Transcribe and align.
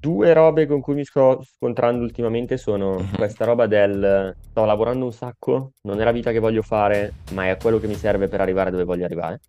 due 0.00 0.32
robe 0.32 0.66
con 0.66 0.80
cui 0.80 0.94
mi 0.94 1.04
sto 1.04 1.44
scontrando 1.56 2.02
ultimamente 2.02 2.56
sono 2.56 2.98
Mhm. 2.98 3.16
questa 3.16 3.44
roba 3.44 3.66
del 3.66 4.34
sto 4.50 4.64
lavorando 4.64 5.04
un 5.04 5.12
sacco, 5.12 5.72
non 5.82 6.00
è 6.00 6.04
la 6.04 6.12
vita 6.12 6.32
che 6.32 6.38
voglio 6.38 6.62
fare, 6.62 7.12
ma 7.32 7.48
è 7.50 7.56
quello 7.58 7.78
che 7.78 7.86
mi 7.86 7.94
serve 7.94 8.26
per 8.26 8.40
arrivare 8.40 8.70
dove 8.70 8.84
voglio 8.84 9.04
arrivare. 9.04 9.40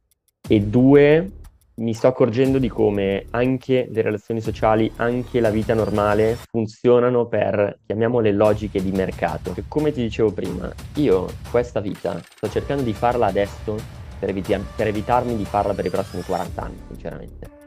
E 0.47 0.59
due, 0.59 1.31
mi 1.75 1.93
sto 1.93 2.07
accorgendo 2.07 2.57
di 2.57 2.67
come 2.67 3.27
anche 3.31 3.87
le 3.89 4.01
relazioni 4.01 4.41
sociali, 4.41 4.91
anche 4.97 5.39
la 5.39 5.49
vita 5.49 5.73
normale 5.73 6.37
funzionano 6.49 7.27
per, 7.27 7.79
chiamiamole 7.85 8.33
logiche 8.33 8.83
di 8.83 8.91
mercato. 8.91 9.53
E 9.55 9.63
come 9.69 9.93
ti 9.93 10.01
dicevo 10.01 10.31
prima, 10.33 10.69
io 10.95 11.27
questa 11.49 11.79
vita 11.79 12.19
sto 12.35 12.49
cercando 12.49 12.83
di 12.83 12.93
farla 12.93 13.27
adesso 13.27 13.77
per, 14.19 14.29
eviti- 14.29 14.59
per 14.75 14.87
evitarmi 14.87 15.37
di 15.37 15.45
farla 15.45 15.73
per 15.73 15.85
i 15.85 15.89
prossimi 15.89 16.23
40 16.23 16.61
anni, 16.61 16.77
sinceramente 16.89 17.59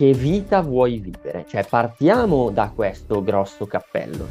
che 0.00 0.14
vita 0.14 0.62
vuoi 0.62 0.98
vivere? 0.98 1.44
Cioè, 1.46 1.66
partiamo 1.66 2.48
da 2.48 2.72
questo 2.74 3.22
grosso 3.22 3.66
cappello. 3.66 4.26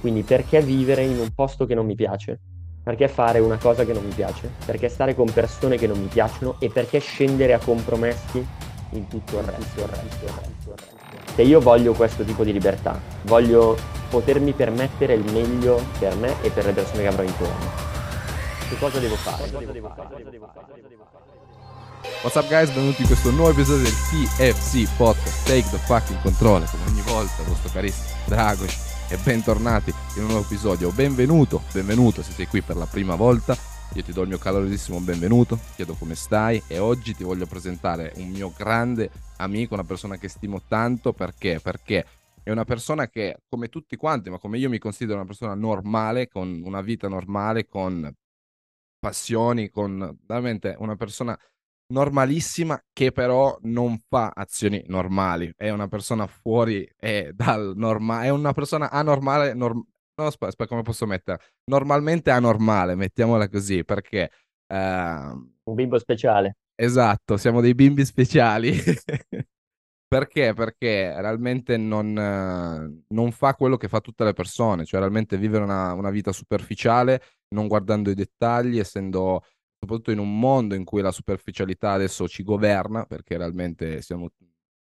Quindi, 0.00 0.24
perché 0.24 0.60
vivere 0.60 1.04
in 1.04 1.20
un 1.20 1.30
posto 1.32 1.66
che 1.66 1.74
non 1.76 1.86
mi 1.86 1.94
piace? 1.94 2.40
Perché 2.82 3.06
fare 3.06 3.38
una 3.38 3.56
cosa 3.56 3.84
che 3.84 3.92
non 3.92 4.04
mi 4.04 4.12
piace? 4.12 4.50
Perché 4.66 4.88
stare 4.88 5.14
con 5.14 5.32
persone 5.32 5.76
che 5.76 5.86
non 5.86 6.00
mi 6.00 6.08
piacciono? 6.08 6.56
E 6.58 6.68
perché 6.68 6.98
scendere 6.98 7.52
a 7.52 7.60
compromessi 7.60 8.44
in 8.90 9.06
tutto 9.06 9.38
il 9.38 9.44
resto? 9.44 9.82
il 9.82 9.86
resto, 9.86 10.24
il 10.24 10.32
resto, 10.32 10.70
il 10.70 10.76
resto? 10.78 11.32
Se 11.36 11.42
io 11.42 11.60
voglio 11.60 11.92
questo 11.92 12.24
tipo 12.24 12.42
di 12.42 12.52
libertà, 12.52 13.00
voglio 13.22 13.76
potermi 14.10 14.50
permettere 14.50 15.14
il 15.14 15.32
meglio 15.32 15.80
per 15.96 16.16
me 16.16 16.42
e 16.42 16.50
per 16.50 16.64
le 16.64 16.72
persone 16.72 17.02
che 17.02 17.08
avrò 17.08 17.22
intorno. 17.22 17.70
Che 18.68 18.76
cosa 18.80 18.98
devo 18.98 19.14
fare? 19.14 19.48
Cosa 19.48 19.70
devo 19.70 19.92
fare? 19.94 20.08
Cosa 20.10 20.30
devo 20.30 20.48
fare? 20.52 20.93
What's 22.20 22.36
up 22.36 22.48
guys, 22.48 22.68
benvenuti 22.68 23.00
in 23.00 23.06
questo 23.06 23.30
nuovo 23.30 23.50
episodio 23.50 23.84
del 23.84 23.92
TFC 23.92 24.94
Podcast. 24.96 25.46
Take 25.46 25.70
the 25.70 25.78
fucking 25.78 26.20
control 26.20 26.68
Come 26.68 26.84
ogni 26.88 27.00
volta, 27.00 27.40
il 27.40 27.48
vostro 27.48 27.70
carissimo 27.70 28.08
Drago 28.26 28.64
E 29.08 29.16
bentornati 29.24 29.90
in 30.16 30.24
un 30.24 30.28
nuovo 30.28 30.44
episodio. 30.44 30.90
Benvenuto, 30.92 31.62
benvenuto 31.72 32.22
se 32.22 32.32
sei 32.32 32.46
qui 32.46 32.60
per 32.60 32.76
la 32.76 32.84
prima 32.84 33.14
volta. 33.14 33.56
Io 33.94 34.02
ti 34.02 34.12
do 34.12 34.20
il 34.20 34.28
mio 34.28 34.36
calorosissimo 34.36 35.00
benvenuto. 35.00 35.58
Chiedo 35.76 35.94
come 35.94 36.14
stai. 36.14 36.62
E 36.66 36.78
oggi 36.78 37.14
ti 37.14 37.24
voglio 37.24 37.46
presentare 37.46 38.12
un 38.16 38.28
mio 38.28 38.52
grande 38.54 39.10
amico 39.36 39.72
Una 39.72 39.84
persona 39.84 40.18
che 40.18 40.28
stimo 40.28 40.60
tanto. 40.68 41.14
Perché? 41.14 41.58
Perché 41.62 42.04
è 42.42 42.50
una 42.50 42.64
persona 42.64 43.08
che, 43.08 43.38
come 43.48 43.68
tutti 43.68 43.96
quanti 43.96 44.28
Ma 44.28 44.38
come 44.38 44.58
io 44.58 44.68
mi 44.68 44.78
considero 44.78 45.16
una 45.16 45.26
persona 45.26 45.54
normale 45.54 46.28
Con 46.28 46.60
una 46.64 46.82
vita 46.82 47.08
normale 47.08 47.66
Con 47.66 48.12
passioni 48.98 49.70
Con 49.70 50.18
veramente 50.26 50.74
una 50.78 50.96
persona 50.96 51.38
normalissima 51.88 52.82
che 52.92 53.12
però 53.12 53.56
non 53.62 53.98
fa 54.08 54.32
azioni 54.34 54.82
normali, 54.86 55.52
è 55.56 55.70
una 55.70 55.88
persona 55.88 56.26
fuori 56.26 56.88
è 56.96 57.30
dal 57.32 57.72
normale, 57.76 58.26
è 58.26 58.30
una 58.30 58.52
persona 58.52 58.90
anormale, 58.90 59.54
norm- 59.54 59.84
no, 60.16 60.26
aspetta, 60.26 60.46
aspetta, 60.46 60.68
come 60.68 60.82
posso 60.82 61.06
mettere? 61.06 61.40
Normalmente 61.64 62.30
anormale, 62.30 62.94
mettiamola 62.94 63.48
così, 63.48 63.84
perché 63.84 64.30
uh, 64.68 64.76
un 64.76 65.74
bimbo 65.74 65.98
speciale. 65.98 66.56
Esatto, 66.74 67.36
siamo 67.36 67.60
dei 67.60 67.74
bimbi 67.74 68.04
speciali. 68.04 68.72
perché? 70.06 70.54
Perché 70.54 71.20
realmente 71.20 71.76
non, 71.76 72.12
non, 72.12 73.32
fa 73.32 73.54
quello 73.54 73.76
che 73.76 73.88
fa 73.88 74.00
tutte 74.00 74.24
le 74.24 74.32
persone, 74.32 74.84
cioè 74.84 75.00
realmente 75.00 75.36
vivere 75.36 75.64
una, 75.64 75.92
una 75.92 76.10
vita 76.10 76.32
superficiale, 76.32 77.22
non 77.54 77.68
guardando 77.68 78.10
i 78.10 78.14
dettagli, 78.14 78.78
essendo 78.78 79.42
soprattutto 79.84 80.10
in 80.10 80.18
un 80.18 80.38
mondo 80.38 80.74
in 80.74 80.84
cui 80.84 81.02
la 81.02 81.12
superficialità 81.12 81.92
adesso 81.92 82.26
ci 82.26 82.42
governa, 82.42 83.04
perché 83.04 83.36
realmente 83.36 84.00
siamo, 84.00 84.30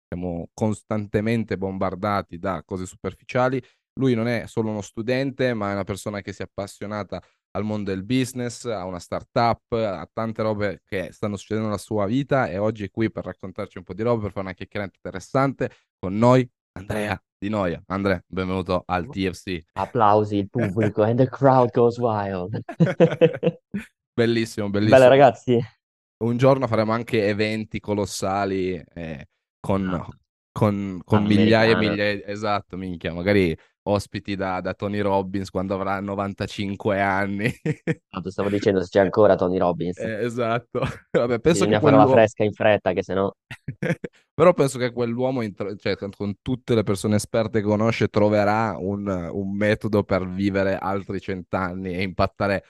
siamo 0.08 0.50
costantemente 0.54 1.58
bombardati 1.58 2.40
da 2.40 2.64
cose 2.66 2.86
superficiali. 2.86 3.64
Lui 3.94 4.16
non 4.16 4.28
è 4.28 4.46
solo 4.48 4.70
uno 4.70 4.82
studente, 4.82 5.54
ma 5.54 5.70
è 5.70 5.74
una 5.74 5.84
persona 5.84 6.22
che 6.22 6.34
si 6.34 6.42
è 6.42 6.46
appassionata 6.46 7.22
al 7.52 7.64
mondo 7.64 7.92
del 7.92 8.04
business, 8.04 8.66
a 8.66 8.86
una 8.86 9.00
startup, 9.00 9.72
a 9.72 10.08
tante 10.12 10.42
robe 10.42 10.82
che 10.86 11.10
stanno 11.12 11.36
succedendo 11.36 11.70
nella 11.70 11.82
sua 11.82 12.06
vita 12.06 12.48
e 12.48 12.58
oggi 12.58 12.86
è 12.86 12.92
qui 12.92 13.12
per 13.12 13.26
raccontarci 13.26 13.78
un 13.78 13.84
po' 13.84 13.94
di 13.94 14.04
roba, 14.04 14.22
per 14.22 14.32
fare 14.32 14.46
una 14.46 14.54
chiacchierata 14.54 14.94
interessante 14.96 15.72
con 15.98 16.16
noi, 16.16 16.48
Andrea 16.74 17.22
Di 17.38 17.50
Noia. 17.50 17.82
Andrea, 17.88 18.24
benvenuto 18.28 18.84
al 18.86 19.08
TFC. 19.08 19.64
Applausi, 19.74 20.38
il 20.38 20.50
pubblico 20.50 21.02
and 21.02 21.18
the 21.18 21.28
crowd 21.28 21.72
goes 21.72 21.98
wild. 21.98 22.60
Bellissimo, 24.20 24.70
bellissimo. 24.70 24.98
Bella 24.98 25.10
ragazzi. 25.10 25.58
Un 26.18 26.36
giorno 26.36 26.68
faremo 26.68 26.92
anche 26.92 27.28
eventi 27.28 27.80
colossali 27.80 28.74
eh, 28.94 29.28
con, 29.62 29.84
no. 29.84 30.10
con, 30.52 31.00
con 31.06 31.24
migliaia 31.24 31.72
e 31.72 31.78
migliaia, 31.78 32.26
esatto, 32.26 32.76
minchia, 32.76 33.14
magari 33.14 33.58
ospiti 33.84 34.36
da, 34.36 34.60
da, 34.60 34.74
Tony 34.74 35.00
Robbins 35.00 35.50
quando 35.50 35.74
avrà 35.74 36.02
95 36.02 37.00
anni. 37.00 37.50
No, 38.10 38.30
stavo 38.30 38.50
dicendo 38.50 38.82
se 38.82 38.90
c'è 38.90 39.00
ancora 39.00 39.36
Tony 39.36 39.58
Robbins. 39.58 39.98
Eh, 39.98 40.26
esatto. 40.26 40.82
Vabbè, 41.12 41.40
penso 41.40 41.66
Bisogna 41.66 41.80
che 41.80 41.86
fare 41.86 41.96
la 41.96 42.08
fresca 42.08 42.44
in 42.44 42.52
fretta, 42.52 42.92
che 42.92 43.04
sennò... 43.04 43.32
Però 44.34 44.54
penso 44.54 44.78
che 44.78 44.92
quell'uomo, 44.92 45.42
cioè, 45.78 45.96
con 45.96 46.36
tutte 46.42 46.76
le 46.76 46.84
persone 46.84 47.16
esperte 47.16 47.62
che 47.62 47.66
conosce, 47.66 48.10
troverà 48.10 48.76
un, 48.78 49.08
un 49.08 49.56
metodo 49.56 50.04
per 50.04 50.28
vivere 50.28 50.78
altri 50.78 51.20
cent'anni 51.20 51.94
e 51.94 52.02
impattare 52.04 52.64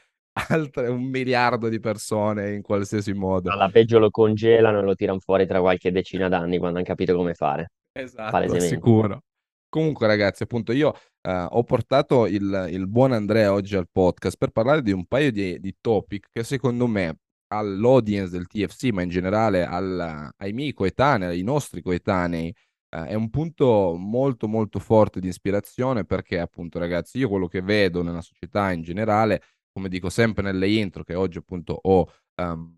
altre 0.48 0.88
un 0.88 1.04
miliardo 1.04 1.70
di 1.70 1.80
persone 1.80 2.54
in 2.54 2.62
qualsiasi 2.62 3.14
modo. 3.14 3.52
Alla 3.52 3.70
peggio 3.70 4.00
lo 4.00 4.10
congelano 4.10 4.80
e 4.80 4.84
lo 4.84 4.96
tirano 4.96 5.20
fuori 5.20 5.46
tra 5.46 5.60
qualche 5.60 5.92
decina 5.92 6.30
d'anni 6.30 6.58
quando 6.58 6.78
hanno 6.78 6.86
capito 6.88 7.16
come 7.16 7.34
fare. 7.34 7.72
Esatto, 7.92 8.60
sicuro. 8.60 9.24
Comunque, 9.70 10.08
ragazzi, 10.08 10.44
appunto, 10.44 10.72
io 10.72 10.90
uh, 10.90 11.46
ho 11.48 11.64
portato 11.64 12.26
il, 12.26 12.68
il, 12.72 12.88
buon 12.88 13.12
Andrea 13.12 13.54
oggi 13.54 13.76
al 13.76 13.88
podcast 13.92 14.36
per 14.36 14.50
parlare 14.50 14.82
di 14.82 14.92
un 14.92 15.06
paio 15.06 15.32
di, 15.32 15.60
di 15.60 15.76
topic 15.80 16.30
che 16.32 16.44
secondo 16.44 16.88
me 16.88 17.20
all'audience 17.50 18.32
del 18.32 18.48
TFC, 18.48 18.90
ma 18.92 19.04
in 19.04 19.10
generale 19.10 19.64
al, 19.66 20.32
ai 20.36 20.54
miei 20.54 20.74
coetanei, 20.74 21.30
ai 21.30 21.44
nostri 21.44 21.84
coetanei, 21.84 22.52
uh, 22.96 23.04
è 23.04 23.14
un 23.14 23.30
punto 23.30 23.96
molto 23.96 24.48
molto 24.48 24.80
forte 24.80 25.20
di 25.20 25.28
ispirazione 25.28 26.04
perché 26.04 26.40
appunto 26.40 26.80
ragazzi 26.80 27.20
io 27.20 27.30
quello 27.30 27.48
che 27.48 27.62
vedo 27.62 28.02
nella 28.02 28.22
società 28.22 28.72
in 28.72 28.82
generale 28.82 29.42
come 29.80 29.88
dico 29.90 30.10
sempre 30.10 30.44
nelle 30.44 30.70
intro 30.70 31.04
che 31.04 31.16
oggi 31.16 31.38
appunto 31.38 31.80
ho, 31.82 32.12
um, 32.36 32.78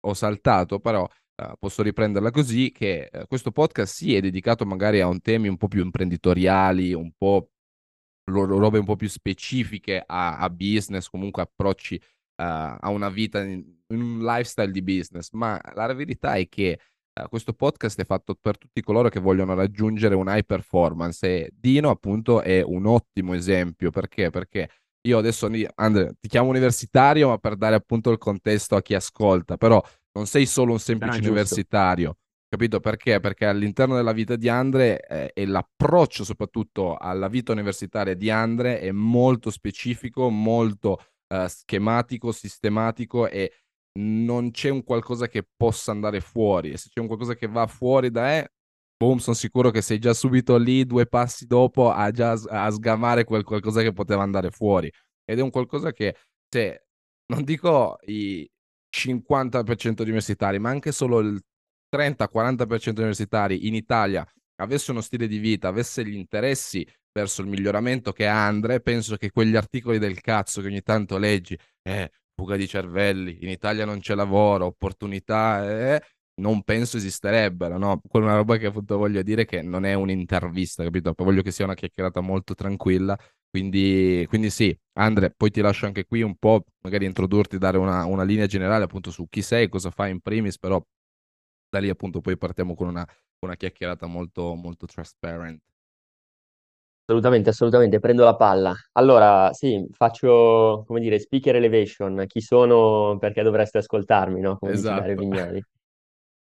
ho 0.00 0.14
saltato, 0.14 0.80
però 0.80 1.04
uh, 1.04 1.52
posso 1.56 1.82
riprenderla 1.82 2.32
così, 2.32 2.72
che 2.72 3.08
uh, 3.12 3.26
questo 3.28 3.52
podcast 3.52 3.94
sì 3.94 4.16
è 4.16 4.20
dedicato 4.20 4.66
magari 4.66 5.00
a 5.00 5.06
un 5.06 5.20
temi 5.20 5.46
un 5.46 5.56
po' 5.56 5.68
più 5.68 5.84
imprenditoriali, 5.84 6.92
un 6.92 7.12
po' 7.16 7.50
robe 8.28 8.78
un 8.78 8.84
po' 8.84 8.96
più 8.96 9.08
specifiche 9.08 10.02
a, 10.04 10.38
a 10.38 10.50
business, 10.50 11.08
comunque 11.08 11.42
approcci 11.42 11.94
uh, 11.94 12.02
a 12.42 12.88
una 12.88 13.08
vita, 13.08 13.40
in, 13.44 13.64
un 13.88 14.18
lifestyle 14.18 14.72
di 14.72 14.82
business, 14.82 15.30
ma 15.30 15.60
la 15.74 15.94
verità 15.94 16.34
è 16.34 16.48
che 16.48 16.80
questo 17.30 17.54
podcast 17.54 17.98
è 17.98 18.04
fatto 18.04 18.34
per 18.34 18.58
tutti 18.58 18.82
coloro 18.82 19.08
che 19.08 19.20
vogliono 19.20 19.54
raggiungere 19.54 20.14
un 20.14 20.26
high 20.28 20.44
performance 20.44 21.26
e 21.26 21.50
Dino 21.50 21.88
appunto 21.88 22.42
è 22.42 22.60
un 22.60 22.84
ottimo 22.84 23.32
esempio, 23.32 23.90
perché? 23.90 24.28
Perché 24.28 24.68
io 25.06 25.18
adesso, 25.18 25.48
Andre, 25.76 26.14
ti 26.20 26.28
chiamo 26.28 26.48
universitario, 26.48 27.28
ma 27.28 27.38
per 27.38 27.56
dare 27.56 27.76
appunto 27.76 28.10
il 28.10 28.18
contesto 28.18 28.76
a 28.76 28.82
chi 28.82 28.94
ascolta, 28.94 29.56
però 29.56 29.82
non 30.12 30.26
sei 30.26 30.46
solo 30.46 30.72
un 30.72 30.78
semplice 30.78 31.18
ah, 31.18 31.22
universitario, 31.22 32.16
capito? 32.48 32.80
Perché? 32.80 33.20
Perché 33.20 33.46
all'interno 33.46 33.94
della 33.94 34.12
vita 34.12 34.36
di 34.36 34.48
Andre 34.48 35.00
eh, 35.06 35.30
e 35.34 35.46
l'approccio 35.46 36.24
soprattutto 36.24 36.96
alla 36.96 37.28
vita 37.28 37.52
universitaria 37.52 38.14
di 38.14 38.30
Andre 38.30 38.80
è 38.80 38.90
molto 38.90 39.50
specifico, 39.50 40.28
molto 40.28 40.98
eh, 41.28 41.48
schematico, 41.48 42.32
sistematico 42.32 43.28
e 43.28 43.52
non 43.98 44.50
c'è 44.50 44.68
un 44.68 44.82
qualcosa 44.84 45.28
che 45.28 45.46
possa 45.56 45.90
andare 45.90 46.20
fuori. 46.20 46.72
E 46.72 46.76
se 46.76 46.88
c'è 46.90 47.00
un 47.00 47.06
qualcosa 47.06 47.34
che 47.34 47.46
va 47.46 47.66
fuori 47.66 48.10
da 48.10 48.30
è 48.30 48.50
boom, 48.96 49.18
sono 49.18 49.36
sicuro 49.36 49.70
che 49.70 49.82
sei 49.82 49.98
già 49.98 50.14
subito 50.14 50.56
lì, 50.56 50.84
due 50.86 51.06
passi 51.06 51.46
dopo, 51.46 51.90
a 51.90 52.10
già 52.10 52.32
a 52.32 52.70
sgamare 52.70 53.24
quel 53.24 53.44
qualcosa 53.44 53.82
che 53.82 53.92
poteva 53.92 54.22
andare 54.22 54.50
fuori. 54.50 54.90
Ed 55.24 55.38
è 55.38 55.42
un 55.42 55.50
qualcosa 55.50 55.92
che, 55.92 56.16
se 56.48 56.86
non 57.26 57.44
dico 57.44 57.98
i 58.06 58.48
50% 58.90 59.94
di 59.96 60.02
universitari, 60.02 60.58
ma 60.58 60.70
anche 60.70 60.92
solo 60.92 61.18
il 61.18 61.40
30-40% 61.88 62.90
di 62.90 63.00
universitari 63.00 63.66
in 63.66 63.74
Italia 63.74 64.26
avesse 64.56 64.90
uno 64.90 65.00
stile 65.00 65.26
di 65.26 65.38
vita, 65.38 65.68
avesse 65.68 66.04
gli 66.04 66.14
interessi 66.14 66.86
verso 67.12 67.42
il 67.42 67.48
miglioramento 67.48 68.12
che 68.12 68.26
ha 68.26 68.46
Andre, 68.46 68.80
penso 68.80 69.16
che 69.16 69.30
quegli 69.30 69.56
articoli 69.56 69.98
del 69.98 70.20
cazzo 70.20 70.60
che 70.60 70.68
ogni 70.68 70.82
tanto 70.82 71.18
leggi, 71.18 71.58
eh, 71.82 72.10
fuga 72.34 72.56
di 72.56 72.66
cervelli, 72.68 73.38
in 73.42 73.48
Italia 73.48 73.84
non 73.84 74.00
c'è 74.00 74.14
lavoro, 74.14 74.66
opportunità, 74.66 75.94
eh, 75.94 76.02
non 76.38 76.62
penso 76.62 76.96
esisterebbero, 76.96 77.78
no? 77.78 78.00
Quella 78.06 78.26
è 78.26 78.28
una 78.28 78.38
roba 78.38 78.56
che 78.56 78.66
appunto 78.66 78.96
voglio 78.98 79.22
dire 79.22 79.44
che 79.44 79.62
non 79.62 79.84
è 79.84 79.94
un'intervista, 79.94 80.82
capito? 80.82 81.14
Voglio 81.16 81.42
che 81.42 81.50
sia 81.50 81.64
una 81.64 81.74
chiacchierata 81.74 82.20
molto 82.20 82.54
tranquilla, 82.54 83.18
quindi, 83.48 84.24
quindi 84.28 84.50
sì, 84.50 84.76
Andre, 84.98 85.30
poi 85.30 85.50
ti 85.50 85.60
lascio 85.60 85.86
anche 85.86 86.04
qui 86.04 86.22
un 86.22 86.36
po', 86.36 86.64
magari 86.82 87.06
introdurti, 87.06 87.58
dare 87.58 87.78
una, 87.78 88.04
una 88.04 88.22
linea 88.22 88.46
generale 88.46 88.84
appunto 88.84 89.10
su 89.10 89.28
chi 89.28 89.42
sei, 89.42 89.68
cosa 89.68 89.90
fai 89.90 90.10
in 90.10 90.20
primis, 90.20 90.58
però 90.58 90.82
da 91.68 91.78
lì 91.78 91.88
appunto 91.88 92.20
poi 92.20 92.36
partiamo 92.36 92.74
con 92.74 92.88
una, 92.88 93.06
una 93.40 93.56
chiacchierata 93.56 94.06
molto, 94.06 94.54
molto 94.54 94.86
transparent. 94.86 95.60
Assolutamente, 97.08 97.50
assolutamente, 97.50 98.00
prendo 98.00 98.24
la 98.24 98.34
palla. 98.34 98.74
Allora, 98.94 99.52
sì, 99.52 99.86
faccio, 99.92 100.82
come 100.88 100.98
dire, 100.98 101.20
speaker 101.20 101.54
elevation. 101.54 102.24
Chi 102.26 102.40
sono 102.40 103.16
perché 103.20 103.42
dovreste 103.44 103.78
ascoltarmi, 103.78 104.40
no? 104.40 104.58
Come 104.58 104.72
Esatto. 104.72 105.14
Vignali. 105.14 105.64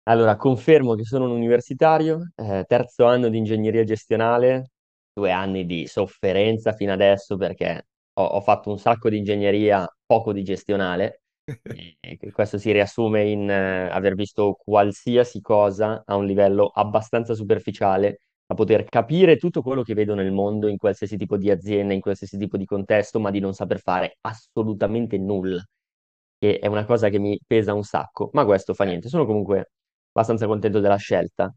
Allora, 0.03 0.35
confermo 0.35 0.95
che 0.95 1.03
sono 1.05 1.25
un 1.25 1.31
universitario, 1.31 2.31
eh, 2.35 2.63
terzo 2.67 3.05
anno 3.05 3.29
di 3.29 3.37
ingegneria 3.37 3.83
gestionale, 3.83 4.71
due 5.13 5.31
anni 5.31 5.65
di 5.65 5.85
sofferenza 5.87 6.73
fino 6.73 6.91
adesso 6.91 7.37
perché 7.37 7.87
ho, 8.13 8.23
ho 8.23 8.41
fatto 8.41 8.69
un 8.71 8.79
sacco 8.79 9.09
di 9.09 9.17
ingegneria, 9.17 9.87
poco 10.05 10.33
di 10.33 10.43
gestionale. 10.43 11.21
E 12.03 12.17
questo 12.31 12.57
si 12.57 12.71
riassume 12.71 13.23
in 13.29 13.49
eh, 13.49 13.89
aver 13.89 14.15
visto 14.15 14.57
qualsiasi 14.63 15.39
cosa 15.41 16.03
a 16.05 16.15
un 16.15 16.25
livello 16.25 16.67
abbastanza 16.73 17.33
superficiale 17.33 18.19
a 18.47 18.53
poter 18.53 18.83
capire 18.85 19.37
tutto 19.37 19.61
quello 19.61 19.81
che 19.83 19.93
vedo 19.93 20.13
nel 20.13 20.31
mondo, 20.31 20.67
in 20.67 20.77
qualsiasi 20.77 21.15
tipo 21.17 21.37
di 21.37 21.49
azienda, 21.49 21.93
in 21.93 22.01
qualsiasi 22.01 22.37
tipo 22.37 22.57
di 22.57 22.65
contesto, 22.65 23.19
ma 23.19 23.31
di 23.31 23.39
non 23.39 23.53
saper 23.53 23.79
fare 23.79 24.17
assolutamente 24.21 25.17
nulla, 25.17 25.63
che 26.37 26.59
è 26.59 26.67
una 26.67 26.85
cosa 26.85 27.09
che 27.09 27.19
mi 27.19 27.39
pesa 27.45 27.73
un 27.73 27.83
sacco, 27.83 28.29
ma 28.33 28.45
questo 28.45 28.73
fa 28.73 28.83
Eh, 28.83 28.87
niente. 28.87 29.09
Sono 29.09 29.25
comunque 29.25 29.71
abbastanza 30.11 30.47
contento 30.47 30.79
della 30.79 30.97
scelta. 30.97 31.53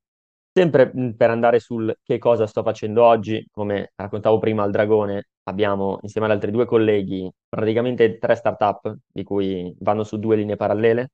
Sempre 0.57 0.93
per 1.17 1.31
andare 1.31 1.59
sul 1.59 1.93
che 2.03 2.19
cosa 2.19 2.47
sto 2.47 2.63
facendo 2.63 3.03
oggi, 3.05 3.45
come 3.51 3.91
raccontavo 3.97 4.39
prima 4.39 4.63
al 4.63 4.71
Dragone, 4.71 5.29
abbiamo 5.45 5.99
insieme 6.03 6.27
ad 6.29 6.33
altri 6.33 6.53
due 6.53 6.65
colleghi 6.65 7.29
praticamente 7.49 8.19
tre 8.19 8.37
startup 8.37 8.95
di 9.13 9.25
cui 9.25 9.75
vanno 9.81 10.05
su 10.05 10.19
due 10.19 10.37
linee 10.37 10.57
parallele. 10.57 11.11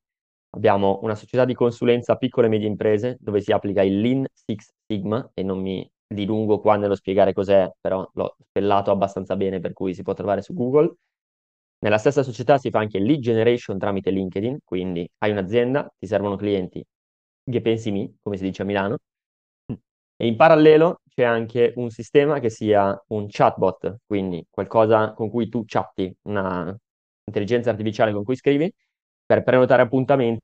Abbiamo 0.50 0.98
una 1.02 1.14
società 1.14 1.44
di 1.44 1.54
consulenza 1.54 2.16
piccole 2.16 2.48
e 2.48 2.50
medie 2.50 2.66
imprese 2.68 3.16
dove 3.20 3.40
si 3.40 3.52
applica 3.52 3.82
il 3.82 4.00
Lean 4.00 4.26
Six 4.32 4.72
Sigma 4.86 5.30
e 5.32 5.42
non 5.42 5.60
mi 5.60 5.88
dilungo 6.06 6.60
qua 6.60 6.76
nello 6.76 6.96
spiegare 6.96 7.32
cos'è, 7.32 7.70
però 7.80 8.06
l'ho 8.14 8.36
spellato 8.48 8.90
abbastanza 8.90 9.36
bene 9.36 9.60
per 9.60 9.72
cui 9.72 9.94
si 9.94 10.02
può 10.02 10.12
trovare 10.12 10.42
su 10.42 10.52
Google. 10.52 10.96
Nella 11.78 11.98
stessa 11.98 12.22
società 12.22 12.58
si 12.58 12.68
fa 12.70 12.80
anche 12.80 12.98
lead 12.98 13.20
generation 13.20 13.78
tramite 13.78 14.10
LinkedIn, 14.10 14.58
quindi 14.64 15.08
hai 15.18 15.30
un'azienda, 15.30 15.90
ti 15.98 16.06
servono 16.06 16.36
clienti, 16.36 16.84
che 17.50 17.60
pensi 17.60 17.90
mi, 17.90 18.14
come 18.22 18.36
si 18.36 18.44
dice 18.44 18.62
a 18.62 18.64
Milano, 18.64 18.98
e 20.16 20.26
in 20.26 20.36
parallelo 20.36 21.00
c'è 21.08 21.24
anche 21.24 21.72
un 21.76 21.90
sistema 21.90 22.38
che 22.40 22.50
sia 22.50 22.98
un 23.08 23.26
chatbot, 23.28 23.98
quindi 24.06 24.46
qualcosa 24.50 25.12
con 25.14 25.30
cui 25.30 25.48
tu 25.48 25.64
chatti, 25.66 26.14
una 26.22 26.76
intelligenza 27.24 27.70
artificiale 27.70 28.12
con 28.12 28.24
cui 28.24 28.36
scrivi, 28.36 28.70
per 29.24 29.42
prenotare 29.42 29.82
appuntamenti 29.82 30.40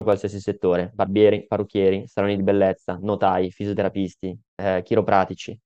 in 0.00 0.06
qualsiasi 0.06 0.40
settore, 0.40 0.90
barbieri, 0.94 1.46
parrucchieri, 1.46 2.06
saloni 2.06 2.36
di 2.36 2.42
bellezza, 2.42 2.98
notai, 3.00 3.50
fisioterapisti, 3.50 4.38
eh, 4.56 4.82
chiropratici. 4.84 5.58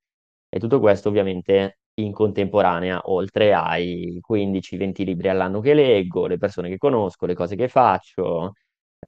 E 0.49 0.59
tutto 0.59 0.81
questo 0.81 1.09
ovviamente 1.09 1.79
in 1.95 2.13
contemporanea, 2.13 3.03
oltre 3.05 3.53
ai 3.55 4.19
15-20 4.21 5.05
libri 5.05 5.29
all'anno 5.29 5.61
che 5.61 5.75
leggo, 5.75 6.27
le 6.27 6.39
persone 6.39 6.69
che 6.71 6.79
conosco, 6.79 7.27
le 7.27 7.35
cose 7.35 7.57
che 7.57 7.69
faccio, 7.69 8.53